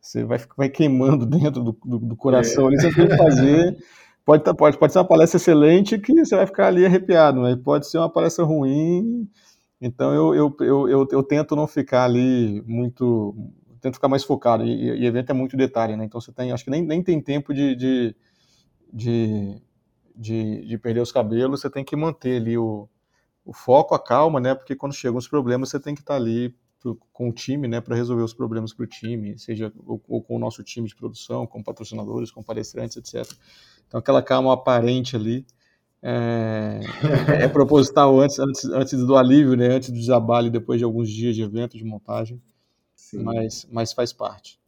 você 0.00 0.24
vai, 0.24 0.38
vai 0.56 0.68
queimando 0.68 1.24
dentro 1.26 1.62
do, 1.62 1.78
do, 1.84 1.98
do 1.98 2.16
coração 2.16 2.64
é. 2.64 2.66
ali, 2.68 2.80
você 2.80 2.92
tem 2.92 3.08
que 3.08 3.16
fazer. 3.16 3.76
Pode, 4.24 4.42
tá, 4.42 4.54
pode, 4.54 4.78
pode 4.78 4.92
ser 4.92 4.98
uma 5.00 5.06
palestra 5.08 5.36
excelente 5.36 5.98
que 5.98 6.24
você 6.24 6.34
vai 6.34 6.46
ficar 6.46 6.68
ali 6.68 6.86
arrepiado, 6.86 7.40
mas 7.40 7.56
pode 7.56 7.86
ser 7.86 7.98
uma 7.98 8.10
palestra 8.10 8.44
ruim. 8.44 9.28
Então 9.80 10.14
eu, 10.14 10.34
eu, 10.34 10.56
eu, 10.60 10.88
eu, 10.88 11.08
eu 11.12 11.22
tento 11.22 11.54
não 11.54 11.66
ficar 11.66 12.04
ali 12.04 12.62
muito 12.66 13.34
tento 13.80 13.94
ficar 13.94 14.08
mais 14.08 14.24
focado. 14.24 14.64
E, 14.64 15.00
e 15.00 15.06
evento 15.06 15.30
é 15.30 15.34
muito 15.34 15.56
detalhe, 15.58 15.94
né? 15.96 16.04
Então 16.06 16.20
você 16.20 16.32
tem, 16.32 16.52
acho 16.52 16.64
que 16.64 16.70
nem, 16.70 16.82
nem 16.82 17.02
tem 17.02 17.20
tempo 17.20 17.52
de, 17.52 17.76
de, 17.76 18.16
de, 18.92 19.62
de, 20.16 20.66
de 20.66 20.78
perder 20.78 21.00
os 21.00 21.12
cabelos, 21.12 21.60
você 21.60 21.70
tem 21.70 21.84
que 21.84 21.96
manter 21.96 22.38
ali 22.40 22.56
o, 22.58 22.88
o 23.44 23.52
foco, 23.52 23.94
a 23.94 24.02
calma, 24.02 24.40
né? 24.40 24.54
Porque 24.54 24.76
quando 24.76 24.94
chegam 24.94 25.18
os 25.18 25.28
problemas, 25.28 25.70
você 25.70 25.80
tem 25.80 25.94
que 25.94 26.00
estar 26.02 26.16
ali 26.16 26.54
pro, 26.84 27.00
com 27.12 27.30
o 27.30 27.32
time, 27.32 27.66
né? 27.66 27.80
Para 27.80 27.96
resolver 27.96 28.22
os 28.22 28.34
problemas 28.34 28.74
para 28.74 28.84
o 28.84 28.86
time, 28.86 29.38
seja 29.38 29.72
ou, 29.86 30.02
ou, 30.06 30.22
com 30.22 30.36
o 30.36 30.38
nosso 30.38 30.62
time 30.62 30.86
de 30.86 30.94
produção, 30.94 31.46
com 31.46 31.62
patrocinadores, 31.62 32.30
com 32.30 32.42
palestrantes, 32.42 32.98
etc. 32.98 33.32
Então, 33.88 33.98
aquela 33.98 34.22
calma 34.22 34.52
aparente 34.52 35.16
ali 35.16 35.46
é, 36.02 36.80
é 37.44 37.48
proposital 37.48 38.20
antes, 38.20 38.38
antes, 38.38 38.64
antes 38.66 38.98
do 39.06 39.16
alívio, 39.16 39.56
né? 39.56 39.68
Antes 39.68 39.90
do 39.90 40.04
trabalho, 40.04 40.50
depois 40.50 40.78
de 40.78 40.84
alguns 40.84 41.08
dias 41.08 41.34
de 41.34 41.42
evento, 41.42 41.78
de 41.78 41.84
montagem. 41.84 42.40
Sim. 42.94 43.22
Mas, 43.22 43.66
mas 43.72 43.92
faz 43.92 44.12
parte. 44.12 44.60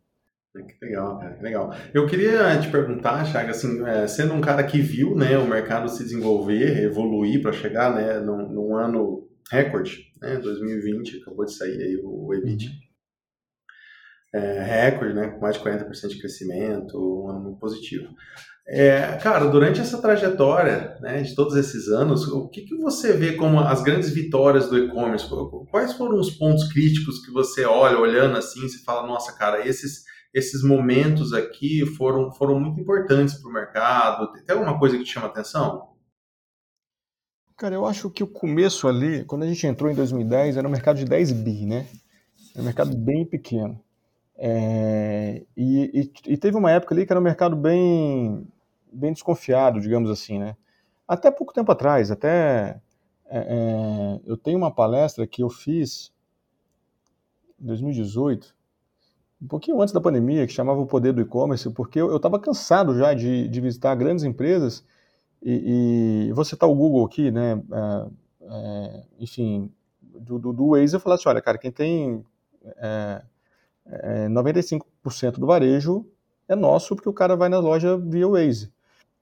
Que 0.54 0.86
legal, 0.86 1.18
cara, 1.18 1.34
que 1.34 1.42
legal. 1.42 1.74
Eu 1.92 2.06
queria 2.06 2.58
te 2.58 2.70
perguntar, 2.70 3.26
Chaga, 3.26 3.50
assim, 3.50 3.86
é, 3.86 4.06
sendo 4.06 4.32
um 4.32 4.40
cara 4.40 4.64
que 4.64 4.80
viu 4.80 5.14
né, 5.14 5.36
o 5.36 5.46
mercado 5.46 5.86
se 5.90 6.02
desenvolver, 6.02 6.82
evoluir 6.82 7.42
para 7.42 7.52
chegar 7.52 7.94
né, 7.94 8.18
num, 8.20 8.48
num, 8.48 8.74
ano 8.74 9.25
recorde, 9.50 10.12
né, 10.20 10.36
2020, 10.36 11.18
acabou 11.18 11.44
de 11.44 11.54
sair 11.54 11.80
aí 11.80 12.00
o, 12.02 12.34
EBIT. 12.34 12.68
Uhum. 12.68 12.74
É, 14.34 14.62
recorde, 14.62 15.14
né, 15.14 15.28
com 15.28 15.40
mais 15.40 15.56
de 15.56 15.62
40% 15.62 16.08
de 16.08 16.18
crescimento, 16.18 16.98
um 16.98 17.30
ano 17.30 17.40
muito 17.40 17.58
positivo. 17.58 18.08
É, 18.68 19.16
cara, 19.22 19.46
durante 19.46 19.80
essa 19.80 20.02
trajetória 20.02 20.98
né, 21.00 21.22
de 21.22 21.34
todos 21.36 21.54
esses 21.54 21.86
anos, 21.88 22.26
o 22.26 22.48
que, 22.48 22.62
que 22.62 22.76
você 22.76 23.12
vê 23.12 23.34
como 23.34 23.60
as 23.60 23.80
grandes 23.80 24.10
vitórias 24.10 24.68
do 24.68 24.76
e-commerce? 24.76 25.28
Quais 25.70 25.92
foram 25.92 26.18
os 26.18 26.30
pontos 26.30 26.68
críticos 26.72 27.24
que 27.24 27.30
você 27.30 27.64
olha, 27.64 27.98
olhando 27.98 28.36
assim, 28.36 28.66
e 28.66 28.84
fala, 28.84 29.06
nossa, 29.06 29.32
cara, 29.36 29.66
esses 29.66 30.04
esses 30.36 30.62
momentos 30.62 31.32
aqui 31.32 31.86
foram, 31.96 32.30
foram 32.30 32.60
muito 32.60 32.78
importantes 32.78 33.36
para 33.36 33.48
o 33.48 33.52
mercado? 33.52 34.32
Tem 34.44 34.54
alguma 34.54 34.78
coisa 34.78 34.98
que 34.98 35.04
te 35.04 35.14
chama 35.14 35.28
atenção? 35.28 35.95
Cara, 37.56 37.74
eu 37.74 37.86
acho 37.86 38.10
que 38.10 38.22
o 38.22 38.26
começo 38.26 38.86
ali, 38.86 39.24
quando 39.24 39.44
a 39.44 39.46
gente 39.46 39.66
entrou 39.66 39.90
em 39.90 39.94
2010, 39.94 40.58
era 40.58 40.68
um 40.68 40.70
mercado 40.70 40.98
de 40.98 41.06
10 41.06 41.32
bi, 41.32 41.64
né? 41.64 41.86
Era 42.52 42.62
um 42.62 42.64
mercado 42.66 42.94
bem 42.94 43.24
pequeno. 43.24 43.80
É, 44.36 45.42
e, 45.56 46.10
e, 46.26 46.32
e, 46.32 46.36
teve 46.36 46.58
uma 46.58 46.70
época 46.70 46.94
ali 46.94 47.06
que 47.06 47.12
era 47.12 47.18
um 47.18 47.24
mercado 47.24 47.56
bem, 47.56 48.46
bem 48.92 49.12
desconfiado, 49.12 49.80
digamos 49.80 50.10
assim, 50.10 50.38
né? 50.38 50.54
Até 51.08 51.30
pouco 51.30 51.54
tempo 51.54 51.72
atrás, 51.72 52.10
até 52.10 52.78
é, 53.26 53.38
é, 53.38 54.20
eu 54.26 54.36
tenho 54.36 54.58
uma 54.58 54.70
palestra 54.70 55.26
que 55.26 55.42
eu 55.42 55.48
fiz 55.48 56.12
em 57.58 57.66
2018 57.66 58.54
um 59.40 59.46
pouquinho 59.46 59.80
antes 59.80 59.92
da 59.92 60.00
pandemia, 60.00 60.46
que 60.46 60.52
chamava 60.52 60.80
o 60.80 60.86
poder 60.86 61.12
do 61.12 61.20
e-commerce, 61.20 61.70
porque 61.70 62.00
eu 62.00 62.16
estava 62.16 62.38
cansado 62.38 62.96
já 62.96 63.14
de, 63.14 63.48
de, 63.48 63.60
visitar 63.60 63.94
grandes 63.94 64.24
empresas 64.24 64.84
e, 65.42 66.26
e 66.28 66.32
vou 66.32 66.44
citar 66.44 66.68
o 66.68 66.74
Google 66.74 67.04
aqui, 67.04 67.30
né? 67.30 67.62
É, 67.72 68.06
é, 68.48 69.02
enfim, 69.18 69.70
do, 70.00 70.38
do, 70.38 70.52
do 70.52 70.70
Waze, 70.70 70.94
eu 70.94 71.00
falei 71.00 71.18
assim, 71.18 71.28
olha, 71.28 71.42
cara, 71.42 71.58
quem 71.58 71.70
tem 71.70 72.24
é, 72.78 73.22
é, 73.86 74.28
95% 74.28 75.38
do 75.38 75.46
varejo 75.46 76.06
é 76.48 76.54
nosso, 76.54 76.94
porque 76.94 77.08
o 77.08 77.12
cara 77.12 77.36
vai 77.36 77.48
na 77.48 77.58
loja 77.58 77.96
via 77.96 78.28
Waze. 78.28 78.72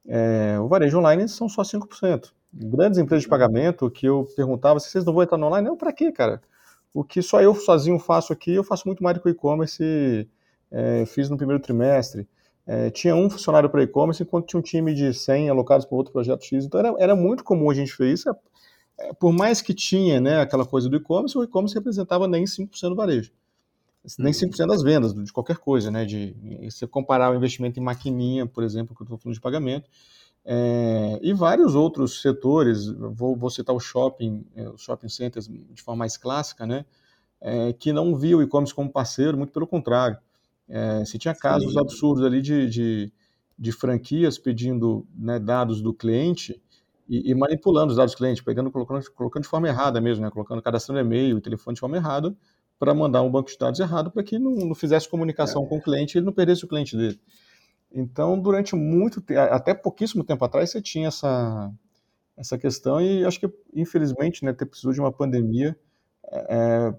É, 0.07 0.59
o 0.61 0.69
varejo 0.69 0.99
online 0.99 1.29
são 1.29 1.49
só 1.49 1.63
5%. 1.63 2.33
Grandes 2.53 2.99
empresas 2.99 3.23
de 3.25 3.29
pagamento 3.29 3.91
que 3.91 4.07
eu 4.07 4.29
perguntava 4.37 4.79
vocês 4.79 5.05
não 5.05 5.13
vão 5.13 5.23
entrar 5.23 5.39
no 5.39 5.47
online, 5.47 5.69
não, 5.69 5.77
para 5.77 5.93
quê, 5.93 6.13
cara? 6.13 6.41
O 6.93 7.03
que 7.03 7.21
só 7.23 7.41
eu 7.43 7.55
sozinho 7.55 7.99
faço 7.99 8.33
aqui, 8.33 8.55
eu 8.55 8.63
faço 8.63 8.87
muito 8.87 9.03
mais 9.03 9.17
do 9.17 9.23
que 9.23 9.29
o 9.29 9.31
e-commerce, 9.31 10.29
é, 10.71 11.05
fiz 11.07 11.29
no 11.29 11.37
primeiro 11.37 11.63
trimestre. 11.63 12.29
É, 12.67 12.91
tinha 12.91 13.15
um 13.15 13.29
funcionário 13.29 13.69
para 13.69 13.83
e-commerce, 13.83 14.23
enquanto 14.23 14.47
tinha 14.47 14.59
um 14.59 14.63
time 14.63 14.95
de 14.95 15.13
100 15.13 15.51
alocados 15.51 15.85
para 15.85 15.97
outro 15.97 16.13
projeto 16.13 16.45
X. 16.45 16.65
Então 16.65 16.81
era, 16.81 16.95
era 16.99 17.17
muito 17.17 17.45
comum 17.45 17.71
a 17.71 17.75
gente 17.75 17.93
fazer 17.93 18.13
isso. 18.13 18.31
É, 18.99 19.13
por 19.13 19.33
mais 19.33 19.61
que 19.61 19.75
tinha 19.75 20.21
né, 20.21 20.41
aquela 20.41 20.65
coisa 20.65 20.89
do 20.89 20.97
e-commerce, 20.97 21.37
o 21.37 21.43
e-commerce 21.43 21.75
representava 21.75 22.27
nem 22.27 22.45
5% 22.45 22.89
do 22.89 22.95
varejo. 22.95 23.33
Nem 24.19 24.33
5% 24.33 24.61
uhum. 24.61 24.67
das 24.67 24.83
vendas, 24.83 25.15
de 25.15 25.33
qualquer 25.33 25.57
coisa, 25.57 25.91
né? 25.91 26.05
De, 26.05 26.37
se 26.71 26.87
comparar 26.87 27.33
o 27.33 27.35
investimento 27.35 27.81
em 27.81 27.83
maquininha, 27.83 28.47
por 28.47 28.63
exemplo, 28.63 28.95
que 28.95 29.03
eu 29.03 29.05
estou 29.05 29.19
falando 29.19 29.35
de 29.35 29.41
pagamento, 29.41 29.89
é, 30.45 31.19
e 31.23 31.33
vários 31.33 31.75
outros 31.75 32.21
setores, 32.21 32.87
vou, 32.87 33.35
vou 33.35 33.49
citar 33.49 33.75
o 33.75 33.81
shopping, 33.81 34.47
é, 34.55 34.69
os 34.69 34.83
shopping 34.83 35.09
centers 35.09 35.49
de 35.49 35.83
forma 35.83 36.01
mais 36.01 36.19
clássica, 36.19 36.67
né, 36.67 36.85
é, 37.41 37.73
que 37.73 37.93
não 37.95 38.15
via 38.15 38.37
o 38.37 38.43
e-commerce 38.43 38.75
como 38.75 38.91
parceiro, 38.91 39.39
muito 39.39 39.53
pelo 39.53 39.67
contrário. 39.67 40.19
É, 40.69 41.05
se 41.05 41.19
tinha 41.19 41.35
casos 41.35 41.73
Sim. 41.73 41.79
absurdos 41.79 42.25
ali 42.25 42.41
de, 42.41 42.69
de, 42.69 43.13
de 43.59 43.73
franquias 43.73 44.39
pedindo 44.39 45.07
né, 45.15 45.39
dados 45.39 45.83
do 45.83 45.93
cliente 45.93 46.61
e, 47.09 47.31
e, 47.31 47.35
manipulando 47.35 47.91
os 47.91 47.97
dados 47.97 48.15
do 48.15 48.17
cliente, 48.17 48.43
pegando, 48.43 48.71
colocando, 48.71 49.11
colocando 49.13 49.43
de 49.43 49.49
forma 49.49 49.69
errada 49.69 50.01
mesmo, 50.01 50.25
né, 50.25 50.31
colocando, 50.31 50.63
cadastrando 50.63 51.01
e-mail 51.01 51.37
e 51.37 51.41
telefone 51.41 51.75
de 51.75 51.81
forma 51.81 51.97
errada, 51.97 52.35
para 52.79 52.95
mandar 52.95 53.23
um 53.23 53.31
banco 53.31 53.51
de 53.51 53.59
dados 53.59 53.79
errado 53.79 54.11
para 54.11 54.23
que 54.23 54.39
não, 54.39 54.53
não 54.53 54.75
fizesse 54.75 55.09
comunicação 55.09 55.65
é. 55.65 55.69
com 55.69 55.77
o 55.77 55.83
cliente 55.83 56.17
e 56.17 56.19
ele 56.19 56.27
não 56.27 56.33
perdesse 56.33 56.65
o 56.65 56.69
cliente 56.69 56.97
dele. 56.97 57.21
Então, 57.93 58.41
durante 58.41 58.75
muito 58.75 59.21
tempo, 59.21 59.41
até 59.41 59.73
pouquíssimo 59.73 60.25
tempo 60.25 60.45
atrás, 60.45 60.71
você 60.71 60.83
tinha 60.83 61.09
essa, 61.09 61.71
essa 62.37 62.59
questão 62.59 63.01
e 63.01 63.25
acho 63.25 63.39
que, 63.39 63.49
infelizmente, 63.75 64.45
né, 64.45 64.53
ter 64.53 64.67
precisou 64.67 64.93
de 64.93 64.99
uma 64.99 65.13
pandemia 65.13 65.79
é, 66.33 66.95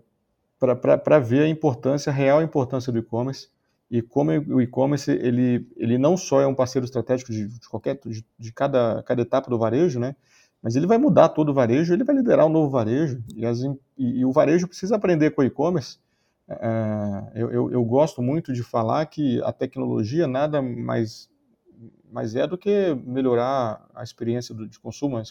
para 0.59 1.19
ver 1.19 1.41
a 1.41 1.49
importância, 1.49 2.11
a 2.11 2.13
real 2.13 2.41
importância 2.41 2.93
do 2.93 2.99
e-commerce 2.99 3.49
e 3.89 4.01
como 4.01 4.31
o 4.31 4.61
e-commerce 4.61 5.11
ele, 5.11 5.67
ele 5.75 5.97
não 5.97 6.17
só 6.17 6.41
é 6.41 6.47
um 6.47 6.55
parceiro 6.55 6.85
estratégico 6.85 7.31
de, 7.31 7.47
de 7.47 7.69
qualquer 7.69 7.99
de, 8.05 8.25
de, 8.37 8.53
cada, 8.53 9.03
cada 9.03 9.21
etapa 9.21 9.49
do 9.49 9.57
varejo, 9.57 9.99
né? 9.99 10.15
Mas 10.61 10.75
ele 10.75 10.87
vai 10.87 10.97
mudar 10.97 11.29
todo 11.29 11.49
o 11.49 11.53
varejo, 11.53 11.93
ele 11.93 12.03
vai 12.03 12.15
liderar 12.15 12.47
um 12.47 12.49
novo 12.49 12.69
varejo 12.69 13.23
e, 13.35 13.45
as, 13.45 13.61
e, 13.61 13.77
e 13.97 14.25
o 14.25 14.31
varejo 14.31 14.67
precisa 14.67 14.95
aprender 14.95 15.31
com 15.31 15.41
o 15.41 15.45
e-commerce 15.45 15.99
é, 16.47 17.31
eu, 17.33 17.51
eu, 17.51 17.71
eu, 17.71 17.83
gosto 17.83 18.21
muito 18.21 18.53
de 18.53 18.61
falar 18.61 19.03
que 19.07 19.41
a 19.41 19.51
tecnologia 19.51 20.27
nada 20.27 20.61
mais, 20.61 21.27
mais 22.11 22.35
é 22.35 22.45
do 22.45 22.57
que 22.57 22.93
melhorar 23.03 23.83
a 23.95 24.03
experiência 24.03 24.53
do, 24.53 24.67
de 24.67 24.79
consumo. 24.79 25.17
A, 25.17 25.23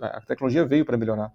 a 0.00 0.20
tecnologia 0.22 0.64
veio 0.64 0.84
para 0.84 0.96
melhorar 0.96 1.32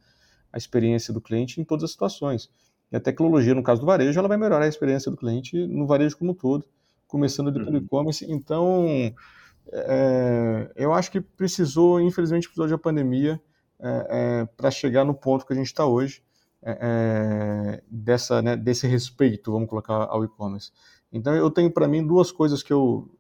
a 0.52 0.58
experiência 0.58 1.14
do 1.14 1.22
cliente 1.22 1.62
em 1.62 1.64
todas 1.64 1.86
as 1.86 1.92
situações. 1.92 2.50
E 2.96 2.98
a 2.98 3.02
tecnologia, 3.02 3.54
no 3.54 3.62
caso 3.62 3.82
do 3.82 3.86
varejo, 3.86 4.18
ela 4.18 4.30
vai 4.30 4.38
melhorar 4.38 4.64
a 4.64 4.70
experiência 4.70 5.12
do 5.12 5.18
cliente 5.18 5.68
no 5.68 5.86
varejo 5.86 6.18
como 6.18 6.32
um 6.32 6.34
todo, 6.34 6.66
começando 7.06 7.50
ali 7.50 7.60
pelo 7.60 7.72
uhum. 7.78 7.84
e-commerce. 7.84 8.26
Então, 8.32 8.86
é, 9.70 10.72
eu 10.78 10.94
acho 10.94 11.12
que 11.12 11.20
precisou, 11.20 12.00
infelizmente, 12.00 12.48
precisou 12.48 12.70
da 12.70 12.78
pandemia 12.78 13.38
é, 13.82 14.08
é 14.10 14.46
para 14.56 14.72
chegar 14.72 15.04
no 15.04 15.14
ponto 15.14 15.46
que 15.46 15.52
a 15.52 15.56
gente 15.58 15.66
está 15.66 15.86
hoje 15.86 16.24
dessa, 17.92 18.42
né, 18.42 18.56
desse 18.56 18.88
respeito, 18.88 19.52
vamos 19.52 19.70
colocar, 19.70 20.06
ao 20.06 20.24
e-commerce. 20.24 20.72
Então, 21.12 21.36
eu 21.36 21.52
tenho 21.52 21.70
para 21.70 21.90
mim 21.90 22.02
duas 22.06 22.32
coisas 22.32 22.64
que 22.64 22.72
eu 22.72 23.12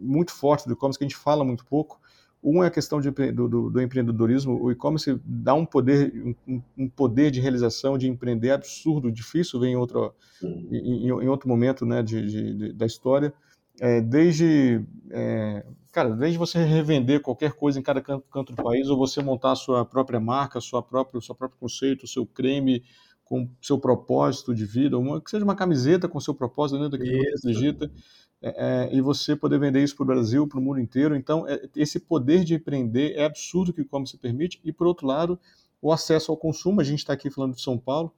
muito 0.00 0.32
fortes 0.32 0.64
do 0.64 0.72
e-commerce 0.72 0.98
que 0.98 1.04
a 1.04 1.08
gente 1.08 1.16
fala 1.16 1.44
muito 1.44 1.66
pouco. 1.66 2.00
Um 2.42 2.64
é 2.64 2.68
a 2.68 2.70
questão 2.70 3.00
de, 3.00 3.10
do, 3.10 3.48
do, 3.48 3.70
do, 3.70 3.82
empreendedorismo. 3.82 4.62
O 4.62 4.72
e-commerce 4.72 5.20
dá 5.24 5.52
um 5.52 5.66
poder, 5.66 6.34
um, 6.48 6.62
um, 6.76 6.88
poder 6.88 7.30
de 7.30 7.40
realização, 7.40 7.98
de 7.98 8.08
empreender 8.08 8.50
absurdo, 8.50 9.12
difícil 9.12 9.60
ver 9.60 9.68
em 9.68 9.76
outro, 9.76 10.14
em, 10.42 11.06
em, 11.06 11.28
outro 11.28 11.48
momento 11.48 11.84
né, 11.84 12.02
de, 12.02 12.26
de, 12.26 12.54
de 12.54 12.72
da 12.72 12.86
história. 12.86 13.32
É, 13.78 14.00
desde 14.00 14.82
é, 15.10 15.64
cara, 15.92 16.10
desde 16.10 16.38
você 16.38 16.64
revender 16.64 17.20
qualquer 17.20 17.52
coisa 17.52 17.78
em 17.78 17.82
cada 17.82 18.00
canto, 18.00 18.24
canto, 18.30 18.52
do 18.54 18.62
país, 18.62 18.88
ou 18.88 18.96
você 18.96 19.22
montar 19.22 19.52
a 19.52 19.56
sua 19.56 19.84
própria 19.84 20.20
marca, 20.20 20.60
sua 20.60 20.82
própria, 20.82 21.20
seu 21.20 21.34
próprio 21.34 21.58
conceito, 21.58 22.04
o 22.04 22.08
seu 22.08 22.24
creme 22.24 22.82
com 23.24 23.48
seu 23.62 23.78
propósito 23.78 24.52
de 24.52 24.64
vida, 24.64 24.98
uma, 24.98 25.20
que 25.20 25.30
seja 25.30 25.44
uma 25.44 25.54
camiseta 25.54 26.08
com 26.08 26.18
seu 26.18 26.34
propósito 26.34 26.80
dentro 26.80 26.98
daquilo 26.98 27.22
que 27.22 27.30
você 27.30 27.48
acredita, 27.48 27.90
é, 28.42 28.88
é, 28.88 28.94
e 28.94 29.00
você 29.00 29.36
poder 29.36 29.58
vender 29.58 29.82
isso 29.82 29.94
para 29.94 30.04
o 30.04 30.06
Brasil, 30.06 30.46
para 30.46 30.58
o 30.58 30.62
mundo 30.62 30.80
inteiro. 30.80 31.14
Então, 31.14 31.46
é, 31.46 31.68
esse 31.76 32.00
poder 32.00 32.42
de 32.42 32.54
empreender 32.54 33.14
é 33.14 33.24
absurdo 33.24 33.72
que 33.72 33.84
como 33.84 34.06
se 34.06 34.16
permite, 34.16 34.60
e 34.64 34.72
por 34.72 34.86
outro 34.86 35.06
lado, 35.06 35.38
o 35.80 35.92
acesso 35.92 36.30
ao 36.30 36.36
consumo, 36.36 36.80
a 36.80 36.84
gente 36.84 37.00
está 37.00 37.12
aqui 37.12 37.30
falando 37.30 37.54
de 37.54 37.62
São 37.62 37.76
Paulo, 37.76 38.12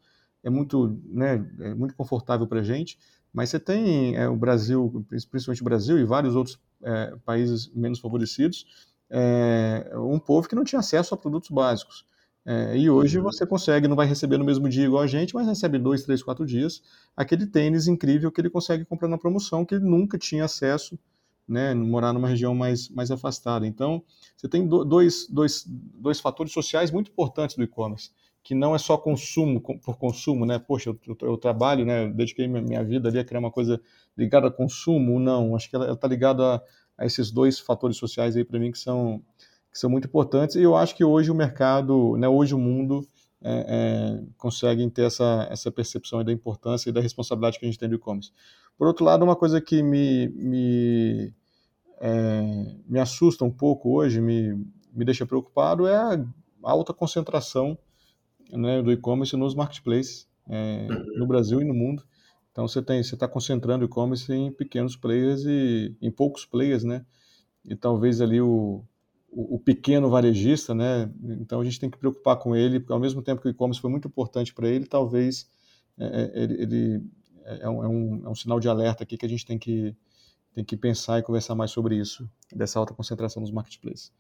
é 0.45 0.51
muito, 0.51 0.99
né, 1.07 1.45
é 1.61 1.75
muito 1.75 1.95
confortável 1.95 2.47
para 2.47 2.61
a 2.61 2.63
gente, 2.63 2.99
mas 3.33 3.51
você 3.51 3.59
tem 3.59 4.17
é, 4.17 4.29
o 4.29 4.37
Brasil, 4.37 5.05
principalmente 5.09 5.63
o 5.63 5.65
Brasil 5.65 5.99
e 5.99 6.05
vários 6.05 6.37
outros 6.37 6.59
é, 6.83 7.17
países 7.25 7.71
menos 7.75 7.99
favorecidos, 7.99 8.67
um 9.95 10.19
povo 10.19 10.49
que 10.49 10.55
não 10.55 10.65
tinha 10.65 10.81
acesso 10.81 11.13
a 11.13 11.19
produtos 11.19 11.51
básicos. 11.51 12.07
É, 12.44 12.76
e 12.76 12.90
hoje 12.90 13.18
você 13.18 13.46
consegue, 13.46 13.87
não 13.87 13.94
vai 13.94 14.07
receber 14.07 14.37
no 14.37 14.44
mesmo 14.44 14.68
dia 14.68 14.85
igual 14.85 15.02
a 15.02 15.07
gente, 15.07 15.35
mas 15.35 15.46
recebe 15.46 15.78
dois, 15.78 16.02
três, 16.02 16.22
quatro 16.22 16.44
dias, 16.44 16.83
aquele 17.16 17.46
tênis 17.46 17.87
incrível 17.87 18.33
que 18.33 18.40
ele 18.40 18.50
consegue 18.50 18.85
comprar 18.85 19.09
na 19.09 19.16
promoção, 19.16 19.64
que 19.64 19.76
ele 19.76 19.85
nunca 19.85 20.18
tinha 20.18 20.44
acesso, 20.44 20.98
né, 21.46 21.72
morar 21.74 22.12
numa 22.12 22.28
região 22.28 22.55
mais, 22.55 22.88
mais 22.88 23.11
afastada. 23.11 23.66
Então, 23.66 24.02
você 24.37 24.48
tem 24.48 24.66
dois, 24.66 25.28
dois, 25.28 25.64
dois 25.66 26.18
fatores 26.18 26.52
sociais 26.52 26.90
muito 26.90 27.11
importantes 27.11 27.55
do 27.57 27.62
e-commerce 27.62 28.11
que 28.42 28.55
não 28.55 28.74
é 28.74 28.78
só 28.78 28.96
consumo 28.98 29.61
por 29.61 29.96
consumo, 29.96 30.44
né? 30.44 30.59
Poxa, 30.59 30.90
eu, 30.90 30.98
eu, 31.07 31.16
eu 31.22 31.37
trabalho, 31.37 31.85
né? 31.85 32.05
Eu 32.05 32.12
dediquei 32.12 32.48
minha, 32.48 32.62
minha, 32.62 32.85
vida 32.85 33.09
ali 33.09 33.18
a 33.18 33.24
criar 33.24 33.38
uma 33.38 33.52
coisa 33.52 33.81
ligada 34.16 34.48
a 34.48 34.50
consumo, 34.50 35.20
não. 35.20 35.55
Acho 35.55 35.70
que 35.70 35.76
ela 35.76 35.92
está 35.92 36.09
ligada 36.09 36.57
a, 36.57 36.62
a, 36.98 37.07
esses 37.07 37.31
dois 37.31 37.61
fatores 37.61 37.96
sociais 37.96 38.37
aí 38.37 38.44
para 38.44 38.59
mim 38.59 38.72
que 38.72 38.78
são 38.78 39.22
que 39.73 39.79
são 39.79 39.89
muito 39.89 40.07
importantes, 40.07 40.57
e 40.57 40.63
eu 40.63 40.77
acho 40.77 40.95
que 40.95 41.03
hoje 41.03 41.31
o 41.31 41.35
mercado, 41.35 42.17
né, 42.19 42.29
hoje 42.29 42.55
o 42.55 42.59
mundo 42.59 43.09
é, 43.43 43.65
é, 43.69 44.25
conseguem 44.37 44.89
ter 44.91 45.07
essa, 45.07 45.49
essa 45.51 45.71
percepção 45.71 46.23
da 46.23 46.31
importância 46.31 46.91
e 46.91 46.93
da 46.93 47.01
responsabilidade 47.01 47.59
que 47.59 47.65
a 47.65 47.69
gente 47.69 47.79
tem 47.79 47.89
do 47.89 47.95
e-commerce. 47.95 48.31
Por 48.77 48.87
outro 48.87 49.05
lado, 49.05 49.25
uma 49.25 49.35
coisa 49.35 49.61
que 49.61 49.83
me, 49.83 50.29
me, 50.29 51.35
é, 52.01 52.77
me 52.87 53.01
assusta 53.01 53.45
um 53.45 53.51
pouco 53.51 53.97
hoje, 53.97 54.21
me, 54.21 54.55
me 54.93 55.05
deixa 55.05 55.27
preocupado, 55.27 55.87
é 55.87 55.97
a 55.97 56.21
alta 56.63 56.93
concentração 56.93 57.77
né, 58.53 58.83
do 58.83 58.93
e-commerce 58.93 59.37
nos 59.37 59.55
marketplaces, 59.55 60.29
é, 60.49 60.87
no 61.17 61.27
Brasil 61.27 61.61
e 61.61 61.65
no 61.65 61.75
mundo. 61.75 62.05
Então 62.51 62.69
você 62.69 62.81
está 62.81 63.27
concentrando 63.27 63.85
o 63.85 63.89
e-commerce 63.89 64.31
em 64.31 64.53
pequenos 64.53 64.95
players 64.95 65.45
e 65.47 65.97
em 66.03 66.11
poucos 66.11 66.45
players, 66.45 66.85
né? 66.85 67.05
E 67.65 67.75
talvez 67.75 68.21
ali 68.21 68.41
o, 68.41 68.85
o, 69.33 69.57
o, 69.57 69.59
pequeno 69.59 70.11
varejista, 70.11 70.75
né? 70.75 71.11
Então 71.40 71.61
a 71.61 71.64
gente 71.64 71.81
tem 71.81 71.90
que 71.90 71.97
preocupar 71.97 72.37
com 72.37 72.55
ele, 72.55 72.79
porque 72.79 72.92
ao 72.92 73.01
mesmo 73.01 73.23
tempo 73.23 73.40
que 73.40 73.49
o 73.49 73.51
e-commerce 73.51 73.81
foi 73.81 73.90
muito 73.90 74.07
importante 74.07 74.53
para 74.53 74.68
ele, 74.68 74.87
talvez 74.87 75.49
é, 75.99 76.05
é, 76.05 76.42
ele, 76.42 76.62
ele 76.62 77.03
é, 77.45 77.68
um, 77.68 77.83
é, 77.83 77.88
um, 77.88 78.23
é 78.27 78.29
um 78.29 78.35
sinal 78.35 78.61
de 78.61 78.68
alerta 78.68 79.03
aqui 79.03 79.16
que 79.16 79.27
a 79.27 79.29
gente 79.29 79.47
tem 79.47 79.59
que 79.59 79.97
tem 80.55 80.62
que 80.62 80.77
pensar 80.77 81.18
e 81.18 81.23
conversar 81.23 81.55
mais 81.55 81.71
sobre 81.71 81.97
isso, 81.97 82.29
dessa 82.55 82.79
alta 82.79 82.92
concentração 82.92 83.40
nos 83.40 83.51
marketplaces. 83.51 84.12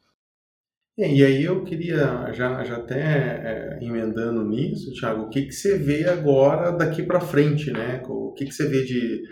E 0.96 1.22
aí 1.22 1.44
eu 1.44 1.62
queria, 1.64 2.32
já, 2.32 2.64
já 2.64 2.76
até 2.76 3.00
é, 3.00 3.78
emendando 3.82 4.42
nisso, 4.42 4.92
Thiago, 4.92 5.24
o 5.24 5.28
que, 5.28 5.42
que 5.42 5.52
você 5.52 5.76
vê 5.78 6.08
agora 6.08 6.70
daqui 6.70 7.02
para 7.02 7.20
frente, 7.20 7.70
né? 7.70 8.02
O 8.06 8.32
que, 8.32 8.46
que 8.46 8.52
você 8.52 8.66
vê 8.66 8.82
de, 8.84 9.22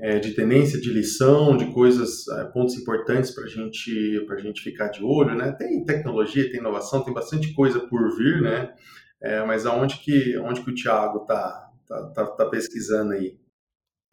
é, 0.00 0.18
de 0.18 0.32
tendência, 0.32 0.80
de 0.80 0.90
lição, 0.90 1.56
de 1.56 1.66
coisas, 1.72 2.26
é, 2.28 2.44
pontos 2.44 2.74
importantes 2.74 3.30
para 3.30 3.46
gente, 3.46 4.26
a 4.30 4.36
gente 4.38 4.62
ficar 4.62 4.88
de 4.88 5.04
olho, 5.04 5.34
né? 5.34 5.52
Tem 5.52 5.84
tecnologia, 5.84 6.50
tem 6.50 6.60
inovação, 6.60 7.04
tem 7.04 7.12
bastante 7.12 7.52
coisa 7.52 7.80
por 7.80 8.16
vir, 8.16 8.40
né? 8.40 8.72
É, 9.20 9.44
mas 9.44 9.66
aonde 9.66 9.98
que, 9.98 10.38
onde 10.38 10.62
que 10.62 10.70
o 10.70 10.74
Thiago 10.74 11.20
tá, 11.26 11.70
tá, 11.86 12.06
tá, 12.14 12.26
tá 12.26 12.46
pesquisando 12.46 13.12
aí? 13.12 13.38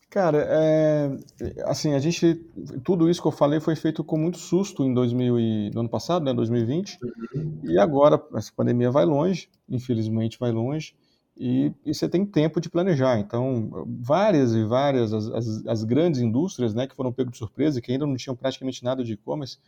Cara, 0.10 0.46
é, 0.50 1.18
assim, 1.66 1.94
a 1.94 2.00
gente, 2.00 2.36
tudo 2.84 3.10
isso 3.10 3.22
que 3.22 3.28
eu 3.28 3.32
falei 3.32 3.60
foi 3.60 3.76
feito 3.76 4.04
com 4.04 4.18
muito 4.18 4.38
susto 4.38 4.84
em 4.84 4.94
2000 4.94 5.40
e, 5.40 5.70
no 5.74 5.82
ano 5.82 5.90
passado, 5.90 6.24
né, 6.24 6.34
2020, 6.34 6.98
uhum. 7.04 7.62
e 7.64 7.78
agora 7.78 8.22
essa 8.36 8.52
pandemia 8.56 8.90
vai 8.90 9.06
longe, 9.06 9.50
infelizmente 9.70 10.40
vai 10.40 10.52
longe, 10.52 10.96
e, 11.40 11.72
e, 11.86 11.94
você 11.94 12.10
tem 12.10 12.26
tempo 12.26 12.60
de 12.60 12.70
planejar. 12.70 13.20
Então, 13.20 13.70
várias 14.02 14.54
e 14.54 14.64
várias, 14.64 15.14
as, 15.14 15.28
as, 15.28 15.68
as 15.68 15.84
grandes 15.84 16.20
indústrias, 16.20 16.74
né, 16.74 16.88
que 16.88 16.96
foram 16.96 17.14
pego 17.14 17.32
de 17.32 17.38
surpresa, 17.38 17.80
que 17.80 17.92
ainda 17.92 18.08
não 18.08 18.16
tinham 18.16 18.36
praticamente 18.36 18.84
nada 18.84 19.04
de 19.04 19.14
e-commerce, 19.14 19.60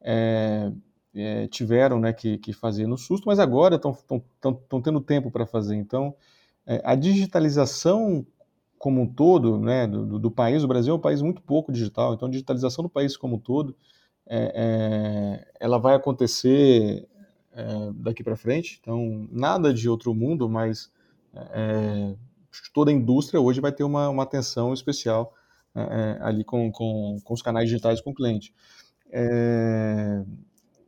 é, 0.00 0.72
é, 1.14 1.46
tiveram, 1.46 2.00
né, 2.00 2.12
que, 2.12 2.38
que 2.38 2.52
fazer 2.52 2.86
no 2.86 2.98
susto, 2.98 3.26
mas 3.26 3.38
agora 3.38 3.76
estão 3.76 4.82
tendo 4.82 5.00
tempo 5.00 5.30
para 5.30 5.46
fazer. 5.46 5.76
Então, 5.76 6.14
é, 6.66 6.80
a 6.84 6.96
digitalização 6.96 8.26
como 8.76 9.00
um 9.00 9.06
todo, 9.06 9.58
né, 9.58 9.86
do, 9.86 10.18
do, 10.18 10.30
país, 10.30 10.64
o 10.64 10.68
Brasil 10.68 10.92
é 10.92 10.96
um 10.96 11.00
país 11.00 11.22
muito 11.22 11.40
pouco 11.40 11.70
digital, 11.70 12.14
então 12.14 12.26
a 12.26 12.30
digitalização 12.30 12.82
do 12.82 12.88
país 12.88 13.16
como 13.16 13.36
um 13.36 13.38
todo, 13.38 13.76
ela 15.60 15.78
vai 15.78 15.94
acontecer 15.94 17.06
daqui 17.94 18.24
para 18.24 18.34
frente, 18.34 18.80
então 18.80 19.28
nada 19.30 19.72
de 19.72 19.88
outro 19.88 20.12
mundo, 20.12 20.48
mas 20.48 20.90
é, 21.34 22.14
toda 22.72 22.90
a 22.90 22.94
indústria 22.94 23.40
hoje 23.40 23.60
vai 23.60 23.72
ter 23.72 23.84
uma, 23.84 24.08
uma 24.08 24.22
atenção 24.22 24.72
especial 24.72 25.34
é, 25.74 25.80
é, 25.80 26.18
ali 26.22 26.44
com, 26.44 26.70
com, 26.70 27.18
com, 27.24 27.34
os 27.34 27.42
canais 27.42 27.68
digitais 27.68 28.00
com 28.00 28.10
o 28.10 28.14
cliente. 28.14 28.54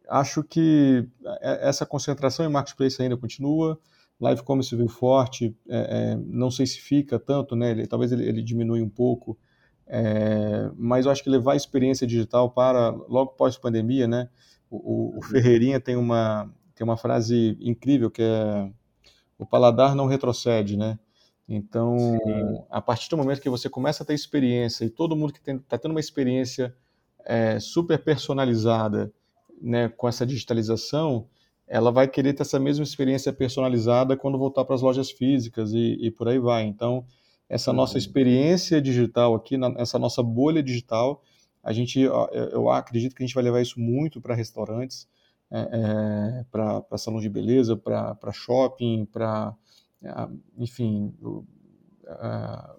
acho 0.08 0.42
que 0.42 1.08
essa 1.40 1.86
concentração 1.86 2.44
em 2.44 2.50
marketplace 2.50 3.00
ainda 3.00 3.16
continua, 3.16 3.78
Live 4.20 4.42
Commerce 4.42 4.74
veio 4.74 4.88
forte, 4.88 5.56
é, 5.68 6.12
é, 6.12 6.16
não 6.16 6.50
sei 6.50 6.66
se 6.66 6.80
fica 6.80 7.18
tanto, 7.18 7.56
né? 7.56 7.70
Ele, 7.72 7.86
talvez 7.86 8.12
ele, 8.12 8.26
ele, 8.26 8.42
diminui 8.42 8.80
um 8.80 8.88
pouco, 8.88 9.36
é, 9.86 10.70
mas 10.76 11.04
eu 11.04 11.12
acho 11.12 11.22
que 11.22 11.30
levar 11.30 11.52
a 11.52 11.56
experiência 11.56 12.06
digital 12.06 12.50
para 12.50 12.90
logo 12.90 13.32
pós-pandemia, 13.32 14.06
né? 14.06 14.28
O, 14.70 14.76
o, 14.76 15.18
o. 15.18 15.22
Ferreirinha 15.22 15.80
tem 15.80 15.96
uma, 15.96 16.50
tem 16.74 16.84
uma 16.84 16.96
frase 16.96 17.58
incrível 17.60 18.10
que 18.10 18.22
é 18.22 18.70
o 19.38 19.46
paladar 19.46 19.94
não 19.94 20.06
retrocede, 20.06 20.76
né? 20.76 20.98
Então, 21.48 21.98
Sim. 21.98 22.62
a 22.70 22.80
partir 22.80 23.10
do 23.10 23.16
momento 23.16 23.40
que 23.40 23.50
você 23.50 23.68
começa 23.68 24.02
a 24.02 24.06
ter 24.06 24.14
experiência 24.14 24.84
e 24.84 24.90
todo 24.90 25.16
mundo 25.16 25.32
que 25.32 25.50
está 25.50 25.76
tendo 25.76 25.90
uma 25.90 26.00
experiência 26.00 26.74
é, 27.24 27.58
super 27.60 28.02
personalizada 28.02 29.12
né, 29.60 29.88
com 29.88 30.08
essa 30.08 30.24
digitalização, 30.26 31.26
ela 31.66 31.90
vai 31.90 32.08
querer 32.08 32.32
ter 32.32 32.42
essa 32.42 32.58
mesma 32.58 32.82
experiência 32.82 33.32
personalizada 33.32 34.16
quando 34.16 34.38
voltar 34.38 34.64
para 34.64 34.74
as 34.74 34.82
lojas 34.82 35.10
físicas 35.10 35.72
e, 35.72 35.98
e, 36.00 36.10
por 36.10 36.28
aí 36.28 36.38
vai. 36.38 36.64
Então, 36.64 37.04
essa 37.48 37.70
uhum. 37.70 37.76
nossa 37.76 37.98
experiência 37.98 38.80
digital 38.80 39.34
aqui, 39.34 39.56
essa 39.76 39.98
nossa 39.98 40.22
bolha 40.22 40.62
digital, 40.62 41.22
a 41.62 41.72
gente, 41.72 41.98
eu 41.98 42.68
acredito 42.70 43.14
que 43.14 43.22
a 43.22 43.26
gente 43.26 43.34
vai 43.34 43.44
levar 43.44 43.62
isso 43.62 43.80
muito 43.80 44.20
para 44.20 44.34
restaurantes, 44.34 45.08
é, 45.54 46.40
é, 46.40 46.44
para 46.50 46.98
salão 46.98 47.20
de 47.20 47.28
beleza, 47.28 47.76
para 47.76 48.32
shopping, 48.32 49.06
para, 49.06 49.54
é, 50.02 50.28
enfim, 50.58 51.14
o, 51.22 51.44
a, 52.08 52.74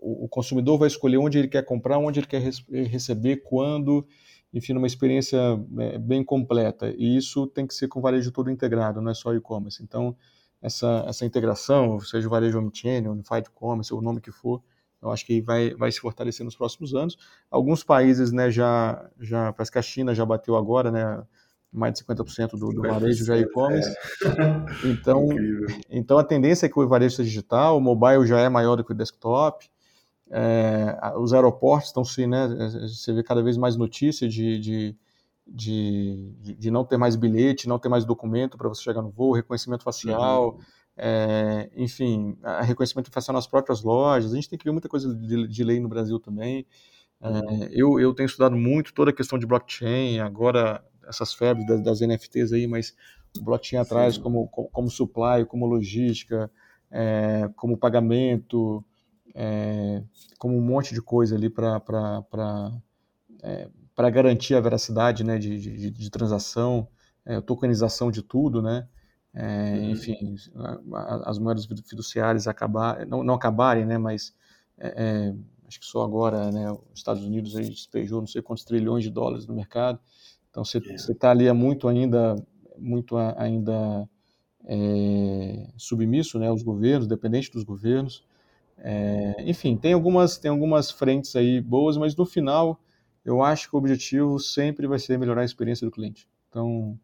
o 0.00 0.28
consumidor 0.28 0.78
vai 0.78 0.88
escolher 0.88 1.18
onde 1.18 1.38
ele 1.38 1.46
quer 1.46 1.64
comprar, 1.64 1.98
onde 1.98 2.18
ele 2.18 2.26
quer 2.26 2.42
receber, 2.42 3.36
quando, 3.44 4.04
enfim, 4.52 4.72
uma 4.72 4.86
experiência 4.86 5.38
é, 5.78 5.96
bem 5.96 6.24
completa. 6.24 6.92
E 6.98 7.16
isso 7.16 7.46
tem 7.46 7.68
que 7.68 7.74
ser 7.74 7.86
com 7.86 8.00
o 8.00 8.02
varejo 8.02 8.32
todo 8.32 8.50
integrado, 8.50 9.00
não 9.00 9.12
é 9.12 9.14
só 9.14 9.32
e-commerce. 9.32 9.80
Então, 9.80 10.16
essa, 10.60 11.04
essa 11.06 11.24
integração, 11.24 12.00
seja 12.00 12.26
o 12.26 12.30
varejo 12.30 12.58
omnichannel, 12.58 13.12
unified 13.12 13.48
commerce, 13.50 13.94
o 13.94 14.00
nome 14.00 14.20
que 14.20 14.32
for, 14.32 14.60
eu 15.00 15.10
acho 15.10 15.24
que 15.24 15.40
vai, 15.40 15.74
vai 15.74 15.90
se 15.92 16.00
fortalecer 16.00 16.44
nos 16.44 16.56
próximos 16.56 16.94
anos. 16.94 17.16
Alguns 17.48 17.84
países, 17.84 18.32
né, 18.32 18.50
já, 18.50 19.08
já, 19.20 19.52
parece 19.52 19.70
que 19.70 19.78
a 19.78 19.82
China 19.82 20.14
já 20.14 20.24
bateu 20.26 20.56
agora, 20.56 20.90
né, 20.90 21.24
mais 21.72 21.94
de 21.94 22.04
50% 22.04 22.50
do, 22.58 22.68
do 22.68 22.82
varejo 22.82 23.24
já 23.24 23.36
é 23.36 23.40
e-commerce. 23.40 23.90
É. 23.90 24.62
Então, 24.84 25.28
então, 25.88 26.18
a 26.18 26.24
tendência 26.24 26.66
é 26.66 26.68
que 26.68 26.78
o 26.78 26.86
varejo 26.86 27.16
seja 27.16 27.28
digital, 27.28 27.78
o 27.78 27.80
mobile 27.80 28.26
já 28.26 28.40
é 28.40 28.48
maior 28.48 28.76
do 28.76 28.84
que 28.84 28.92
o 28.92 28.94
desktop, 28.94 29.70
é, 30.30 30.96
os 31.18 31.32
aeroportos 31.32 31.88
estão 31.88 32.04
se, 32.04 32.26
né, 32.26 32.48
você 32.82 33.12
vê 33.12 33.22
cada 33.22 33.42
vez 33.42 33.56
mais 33.56 33.76
notícias 33.76 34.32
de, 34.32 34.58
de, 34.58 34.96
de, 35.46 36.56
de, 36.58 36.70
não 36.70 36.84
ter 36.84 36.96
mais 36.96 37.16
bilhete, 37.16 37.68
não 37.68 37.78
ter 37.78 37.88
mais 37.88 38.04
documento 38.04 38.56
para 38.56 38.68
você 38.68 38.82
chegar 38.82 39.02
no 39.02 39.10
voo, 39.10 39.32
reconhecimento 39.32 39.84
facial, 39.84 40.54
uhum. 40.54 40.60
é, 40.96 41.70
enfim, 41.76 42.36
reconhecimento 42.62 43.10
facial 43.10 43.34
nas 43.34 43.46
próprias 43.46 43.82
lojas. 43.82 44.32
A 44.32 44.34
gente 44.34 44.48
tem 44.48 44.58
que 44.58 44.64
ver 44.64 44.72
muita 44.72 44.88
coisa 44.88 45.14
de, 45.14 45.46
de 45.46 45.64
lei 45.64 45.80
no 45.80 45.88
Brasil 45.88 46.18
também. 46.18 46.66
É, 47.20 47.28
uhum. 47.28 47.68
eu, 47.70 48.00
eu 48.00 48.14
tenho 48.14 48.26
estudado 48.26 48.56
muito 48.56 48.94
toda 48.94 49.10
a 49.10 49.14
questão 49.14 49.38
de 49.38 49.46
blockchain, 49.46 50.18
agora 50.20 50.82
essas 51.08 51.32
febres 51.34 51.66
das, 51.66 51.82
das 51.82 52.00
NFTs 52.00 52.52
aí, 52.52 52.66
mas 52.66 52.94
blockchain 53.40 53.78
atrás 53.78 54.18
como, 54.18 54.48
como, 54.48 54.68
como 54.68 54.90
supply, 54.90 55.44
como 55.46 55.66
logística, 55.66 56.50
é, 56.90 57.48
como 57.56 57.76
pagamento, 57.76 58.84
é, 59.34 60.02
como 60.38 60.56
um 60.56 60.60
monte 60.60 60.94
de 60.94 61.00
coisa 61.00 61.34
ali 61.34 61.48
para 61.48 61.80
é, 63.42 63.68
garantir 64.10 64.54
a 64.54 64.60
veracidade 64.60 65.24
né, 65.24 65.38
de, 65.38 65.58
de, 65.58 65.90
de 65.90 66.10
transação, 66.10 66.88
é, 67.24 67.40
tokenização 67.40 68.10
de 68.10 68.22
tudo, 68.22 68.60
né? 68.60 68.86
Uhum. 69.34 69.90
Enfim, 69.90 70.36
as 71.24 71.38
moedas 71.38 71.66
fiduciárias 71.86 72.46
acabar, 72.46 73.06
não, 73.06 73.22
não 73.22 73.34
acabarem, 73.34 73.86
né? 73.86 73.96
Mas 73.96 74.34
é, 74.76 74.88
é, 74.88 75.34
acho 75.66 75.80
que 75.80 75.86
só 75.86 76.02
agora, 76.02 76.50
né? 76.50 76.70
Os 76.70 76.98
Estados 76.98 77.24
Unidos 77.24 77.56
aí 77.56 77.68
despejou 77.68 78.20
não 78.20 78.26
sei 78.26 78.42
quantos 78.42 78.64
trilhões 78.64 79.04
de 79.04 79.10
dólares 79.10 79.46
no 79.46 79.54
mercado. 79.54 79.98
Então 80.52 80.62
você 80.64 80.78
está 80.78 81.30
ali 81.30 81.48
há 81.48 81.54
muito 81.54 81.88
ainda, 81.88 82.36
muito 82.76 83.16
ainda 83.16 84.06
é, 84.66 85.66
submisso, 85.78 86.38
né? 86.38 86.48
Aos 86.48 86.62
governos, 86.62 87.08
dependente 87.08 87.50
dos 87.50 87.64
governos. 87.64 88.22
É, 88.76 89.34
enfim, 89.46 89.78
tem 89.78 89.94
algumas, 89.94 90.36
tem 90.36 90.50
algumas 90.50 90.90
frentes 90.90 91.34
aí 91.36 91.58
boas, 91.58 91.96
mas 91.96 92.14
no 92.14 92.26
final 92.26 92.78
eu 93.24 93.42
acho 93.42 93.70
que 93.70 93.74
o 93.74 93.78
objetivo 93.78 94.38
sempre 94.38 94.86
vai 94.86 94.98
ser 94.98 95.18
melhorar 95.18 95.40
a 95.40 95.44
experiência 95.44 95.86
do 95.86 95.90
cliente. 95.90 96.28
Então, 96.50 96.98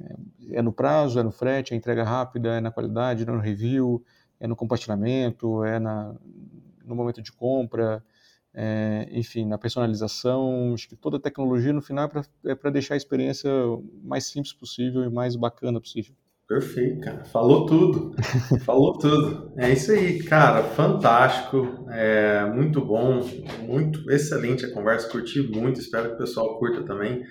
é, 0.00 0.58
é 0.58 0.62
no 0.62 0.72
prazo, 0.72 1.18
é 1.18 1.22
no 1.24 1.32
frete, 1.32 1.74
é 1.74 1.76
entrega 1.76 2.04
rápida, 2.04 2.58
é 2.58 2.60
na 2.60 2.70
qualidade, 2.70 3.24
é 3.24 3.26
no 3.26 3.40
review, 3.40 4.04
é 4.38 4.46
no 4.46 4.54
compartilhamento, 4.54 5.64
é 5.64 5.80
na, 5.80 6.14
no 6.84 6.94
momento 6.94 7.20
de 7.20 7.32
compra, 7.32 8.04
é, 8.54 9.08
enfim, 9.10 9.44
na 9.44 9.58
personalização. 9.58 10.72
Acho 10.72 10.88
que 10.88 10.96
toda 10.96 11.16
a 11.16 11.20
tecnologia 11.20 11.72
no 11.72 11.82
final 11.82 12.08
é 12.44 12.54
para 12.54 12.70
é 12.70 12.72
deixar 12.72 12.94
a 12.94 12.96
experiência 12.96 13.50
mais 14.02 14.26
simples 14.26 14.52
possível 14.52 15.02
e 15.02 15.10
mais 15.10 15.34
bacana 15.34 15.80
possível. 15.80 16.14
Perfeito, 16.46 17.00
cara. 17.00 17.24
Falou 17.24 17.66
tudo. 17.66 18.14
Falou 18.64 18.98
tudo. 18.98 19.52
É 19.56 19.72
isso 19.72 19.90
aí, 19.90 20.22
cara. 20.22 20.62
Fantástico. 20.62 21.86
É 21.90 22.44
muito 22.44 22.80
bom. 22.80 23.20
Muito 23.60 24.08
excelente 24.10 24.64
a 24.64 24.72
conversa. 24.72 25.08
Curti 25.08 25.40
muito. 25.42 25.80
Espero 25.80 26.10
que 26.10 26.14
o 26.14 26.18
pessoal 26.18 26.58
curta 26.58 26.84
também. 26.84 27.24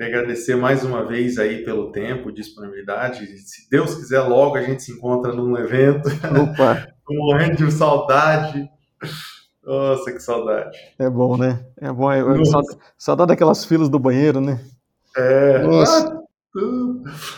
agradecer 0.00 0.54
mais 0.54 0.84
uma 0.84 1.04
vez 1.04 1.36
aí 1.36 1.64
pelo 1.64 1.90
tempo, 1.90 2.32
disponibilidade. 2.32 3.26
Se 3.38 3.68
Deus 3.68 3.96
quiser, 3.96 4.20
logo 4.20 4.56
a 4.56 4.62
gente 4.62 4.84
se 4.84 4.92
encontra 4.92 5.32
num 5.32 5.58
evento. 5.58 6.08
Opa! 6.08 6.88
Tô 7.04 7.12
morrendo 7.12 7.56
de 7.56 7.72
saudade. 7.72 8.70
Nossa, 9.66 10.12
que 10.12 10.20
saudade. 10.20 10.76
É 10.98 11.08
bom, 11.08 11.36
né? 11.36 11.64
É 11.80 11.90
bom. 11.90 12.10
É, 12.12 12.22
saudade 12.98 13.28
daquelas 13.28 13.64
filas 13.64 13.88
do 13.88 13.98
banheiro, 13.98 14.40
né? 14.40 14.60
É. 15.16 15.58
Nossa. 15.62 16.06
Ah, 16.06 16.24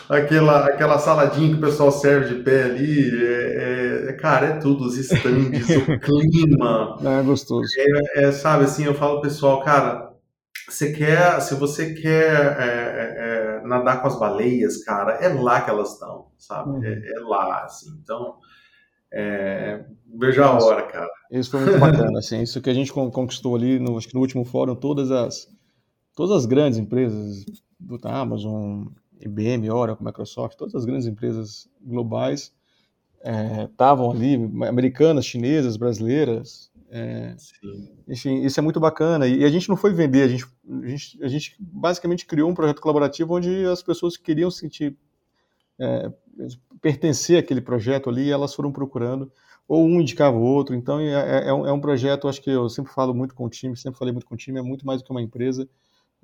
aquela, 0.09 0.65
aquela 0.67 0.99
saladinha 0.99 1.49
que 1.49 1.57
o 1.57 1.61
pessoal 1.61 1.91
serve 1.91 2.35
de 2.35 2.43
pé 2.43 2.65
ali, 2.65 3.09
é, 3.25 4.09
é 4.09 4.13
cara, 4.13 4.45
é 4.45 4.59
tudo, 4.59 4.85
os 4.85 4.95
estandes, 4.95 5.67
o 5.69 5.97
clima. 5.99 6.97
É 7.03 7.23
gostoso. 7.23 7.67
É, 7.77 8.25
é, 8.25 8.31
sabe, 8.31 8.65
assim, 8.65 8.85
eu 8.85 8.93
falo 8.93 9.19
pro 9.19 9.29
pessoal, 9.29 9.63
cara, 9.63 10.13
você 10.69 10.91
quer, 10.91 11.41
se 11.41 11.55
você 11.55 11.95
quer 11.95 12.57
é, 12.59 12.65
é, 12.67 13.61
é, 13.63 13.67
nadar 13.67 14.01
com 14.01 14.07
as 14.07 14.19
baleias, 14.19 14.83
cara, 14.83 15.13
é 15.13 15.29
lá 15.29 15.61
que 15.61 15.69
elas 15.71 15.93
estão, 15.93 16.27
sabe? 16.37 16.69
Uhum. 16.69 16.83
É, 16.83 17.19
lá, 17.21 17.63
assim. 17.63 17.89
Então, 18.03 18.35
veja 20.19 20.45
a 20.45 20.51
hora, 20.51 20.83
cara. 20.83 21.09
Isso 21.31 21.51
foi 21.51 21.61
muito 21.61 21.79
bacana, 21.79 22.19
assim, 22.19 22.41
isso 22.41 22.61
que 22.61 22.69
a 22.69 22.73
gente 22.73 22.91
conquistou 22.91 23.55
ali, 23.55 23.79
no, 23.79 23.97
acho 23.97 24.07
que 24.07 24.13
no 24.13 24.21
último 24.21 24.45
fórum, 24.45 24.75
todas 24.75 25.11
as, 25.11 25.47
todas 26.15 26.35
as 26.35 26.45
grandes 26.45 26.79
empresas, 26.79 27.45
do 27.79 27.99
Amazon, 28.07 28.85
IBM, 29.19 29.69
Oracle, 29.69 30.05
Microsoft, 30.05 30.57
todas 30.57 30.75
as 30.75 30.85
grandes 30.85 31.07
empresas 31.07 31.69
globais 31.81 32.53
estavam 33.69 34.11
é, 34.11 34.15
ali, 34.15 34.35
americanas, 34.67 35.25
chinesas, 35.25 35.77
brasileiras. 35.77 36.71
É, 36.89 37.35
enfim, 38.07 38.43
isso 38.45 38.59
é 38.59 38.63
muito 38.63 38.79
bacana. 38.79 39.27
E 39.27 39.43
a 39.43 39.49
gente 39.49 39.67
não 39.67 39.75
foi 39.75 39.93
vender, 39.93 40.23
a 40.23 40.27
gente, 40.27 40.45
a 40.83 40.87
gente, 40.87 41.23
a 41.23 41.27
gente 41.27 41.55
basicamente 41.59 42.25
criou 42.25 42.49
um 42.49 42.53
projeto 42.53 42.81
colaborativo 42.81 43.35
onde 43.35 43.65
as 43.65 43.83
pessoas 43.83 44.15
queriam 44.15 44.49
sentir 44.49 44.95
é, 45.79 46.11
pertencer 46.81 47.39
àquele 47.39 47.61
projeto 47.61 48.09
ali 48.09 48.31
elas 48.31 48.53
foram 48.53 48.71
procurando, 48.71 49.31
ou 49.67 49.85
um 49.85 49.99
indicava 50.01 50.37
o 50.37 50.41
outro. 50.41 50.75
Então 50.75 50.99
é, 50.99 51.11
é, 51.11 51.49
é, 51.49 51.53
um, 51.53 51.67
é 51.67 51.71
um 51.71 51.79
projeto, 51.79 52.27
acho 52.27 52.41
que 52.41 52.49
eu 52.49 52.69
sempre 52.69 52.91
falo 52.91 53.13
muito 53.13 53.35
com 53.35 53.45
o 53.45 53.49
time, 53.49 53.75
sempre 53.75 53.99
falei 53.99 54.11
muito 54.13 54.25
com 54.25 54.35
o 54.35 54.37
time, 54.37 54.59
é 54.59 54.61
muito 54.61 54.85
mais 54.85 55.01
do 55.01 55.05
que 55.05 55.11
uma 55.11 55.21
empresa. 55.21 55.67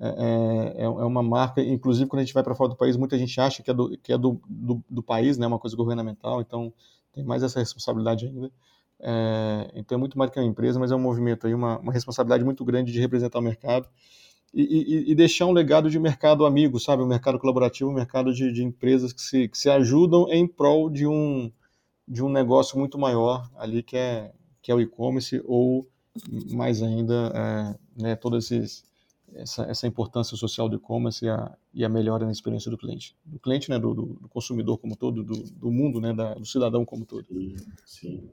É, 0.00 0.08
é, 0.08 0.82
é, 0.82 0.84
é 0.84 0.88
uma 0.88 1.22
marca, 1.22 1.62
inclusive 1.62 2.08
quando 2.08 2.20
a 2.20 2.24
gente 2.24 2.34
vai 2.34 2.42
para 2.42 2.54
fora 2.54 2.70
do 2.70 2.76
país, 2.76 2.96
muita 2.96 3.16
gente 3.16 3.40
acha 3.40 3.62
que 3.62 3.70
é, 3.70 3.74
do, 3.74 3.96
que 3.98 4.12
é 4.12 4.18
do, 4.18 4.40
do, 4.48 4.82
do 4.90 5.02
país, 5.02 5.38
né, 5.38 5.46
uma 5.46 5.58
coisa 5.58 5.76
governamental, 5.76 6.40
então 6.40 6.72
tem 7.12 7.22
mais 7.22 7.44
essa 7.44 7.60
responsabilidade 7.60 8.26
ainda. 8.26 8.50
Então 9.74 9.96
é 9.96 9.98
muito 9.98 10.18
mais 10.18 10.30
do 10.30 10.34
que 10.34 10.40
uma 10.40 10.46
empresa, 10.46 10.80
mas 10.80 10.90
é 10.90 10.96
um 10.96 11.00
movimento 11.00 11.46
aí, 11.46 11.54
uma, 11.54 11.78
uma 11.78 11.92
responsabilidade 11.92 12.44
muito 12.44 12.64
grande 12.64 12.90
de 12.90 13.00
representar 13.00 13.38
o 13.38 13.42
mercado 13.42 13.88
e, 14.54 14.62
e, 14.62 15.10
e, 15.10 15.14
deixar 15.14 15.46
um 15.46 15.52
legado 15.52 15.90
de 15.90 15.98
mercado 15.98 16.46
amigo, 16.46 16.78
sabe? 16.78 17.02
Um 17.02 17.06
mercado 17.06 17.38
colaborativo, 17.40 17.90
um 17.90 17.94
mercado 17.94 18.32
de, 18.32 18.52
de 18.52 18.62
empresas 18.62 19.12
que 19.12 19.20
se, 19.20 19.48
que 19.48 19.58
se 19.58 19.68
ajudam 19.68 20.28
em 20.30 20.46
prol 20.46 20.88
de 20.88 21.06
um, 21.06 21.50
de 22.06 22.22
um 22.22 22.28
negócio 22.28 22.78
muito 22.78 22.98
maior 22.98 23.48
ali 23.56 23.82
que 23.82 23.96
é, 23.96 24.32
que 24.62 24.70
é 24.70 24.74
o 24.74 24.80
e-commerce 24.80 25.42
ou 25.44 25.88
mais 26.52 26.82
ainda 26.82 27.32
é, 27.34 28.02
né, 28.02 28.18
esses 28.36 28.84
essa, 29.34 29.64
essa 29.64 29.86
importância 29.86 30.36
social 30.36 30.68
do 30.68 30.76
e-commerce 30.76 31.24
e 31.24 31.28
a, 31.28 31.52
e 31.72 31.84
a 31.84 31.88
melhora 31.88 32.24
na 32.24 32.32
experiência 32.32 32.70
do 32.70 32.78
cliente. 32.78 33.16
Do 33.24 33.38
cliente, 33.38 33.68
né, 33.68 33.78
do, 33.78 33.92
do 33.92 34.28
consumidor 34.28 34.78
como 34.78 34.96
todo, 34.96 35.24
do, 35.24 35.42
do 35.42 35.70
mundo, 35.70 36.00
né, 36.00 36.12
da, 36.12 36.34
do 36.34 36.46
cidadão 36.46 36.84
como 36.84 37.04
todo. 37.04 37.24
Sim, 37.24 37.56
sim. 37.84 38.30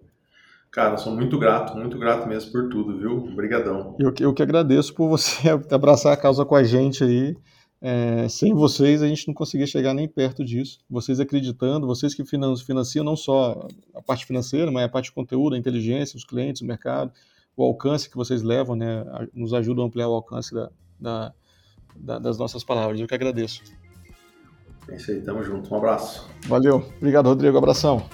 Cara, 0.69 0.95
sou 0.97 1.13
muito 1.13 1.37
grato, 1.37 1.75
muito 1.75 1.97
grato 1.97 2.27
mesmo 2.27 2.51
por 2.51 2.69
tudo, 2.69 2.97
viu? 2.97 3.17
Obrigadão. 3.17 3.95
Eu, 3.99 4.13
eu 4.19 4.33
que 4.33 4.41
agradeço 4.41 4.93
por 4.93 5.09
você 5.09 5.49
abraçar 5.69 6.13
a 6.13 6.17
causa 6.17 6.45
com 6.45 6.55
a 6.55 6.63
gente 6.63 7.03
aí. 7.03 7.35
É, 7.83 8.29
sem 8.29 8.53
vocês 8.53 9.01
a 9.01 9.07
gente 9.07 9.27
não 9.27 9.33
conseguia 9.33 9.65
chegar 9.65 9.93
nem 9.93 10.07
perto 10.07 10.45
disso. 10.45 10.79
Vocês 10.87 11.19
acreditando, 11.19 11.87
vocês 11.87 12.13
que 12.13 12.23
financiam 12.23 13.03
não 13.03 13.15
só 13.15 13.67
a 13.95 14.01
parte 14.01 14.25
financeira, 14.25 14.69
mas 14.71 14.85
a 14.85 14.89
parte 14.89 15.05
de 15.05 15.13
conteúdo, 15.13 15.55
a 15.55 15.57
inteligência, 15.57 16.15
os 16.15 16.23
clientes, 16.23 16.61
o 16.61 16.65
mercado, 16.65 17.11
o 17.57 17.63
alcance 17.63 18.07
que 18.07 18.15
vocês 18.15 18.43
levam, 18.43 18.75
né, 18.75 19.03
nos 19.33 19.53
ajudam 19.53 19.83
a 19.83 19.87
ampliar 19.87 20.07
o 20.07 20.13
alcance 20.13 20.53
da, 20.53 20.69
da, 20.99 21.33
da, 21.95 22.19
das 22.19 22.37
nossas 22.37 22.63
palavras. 22.63 22.99
Eu 22.99 23.07
que 23.07 23.15
agradeço. 23.15 23.63
É 24.87 24.95
isso 24.95 25.09
aí, 25.09 25.21
tamo 25.21 25.43
junto. 25.43 25.73
Um 25.73 25.77
abraço. 25.77 26.29
Valeu. 26.47 26.85
Obrigado, 26.97 27.27
Rodrigo. 27.27 27.57
Abração. 27.57 28.05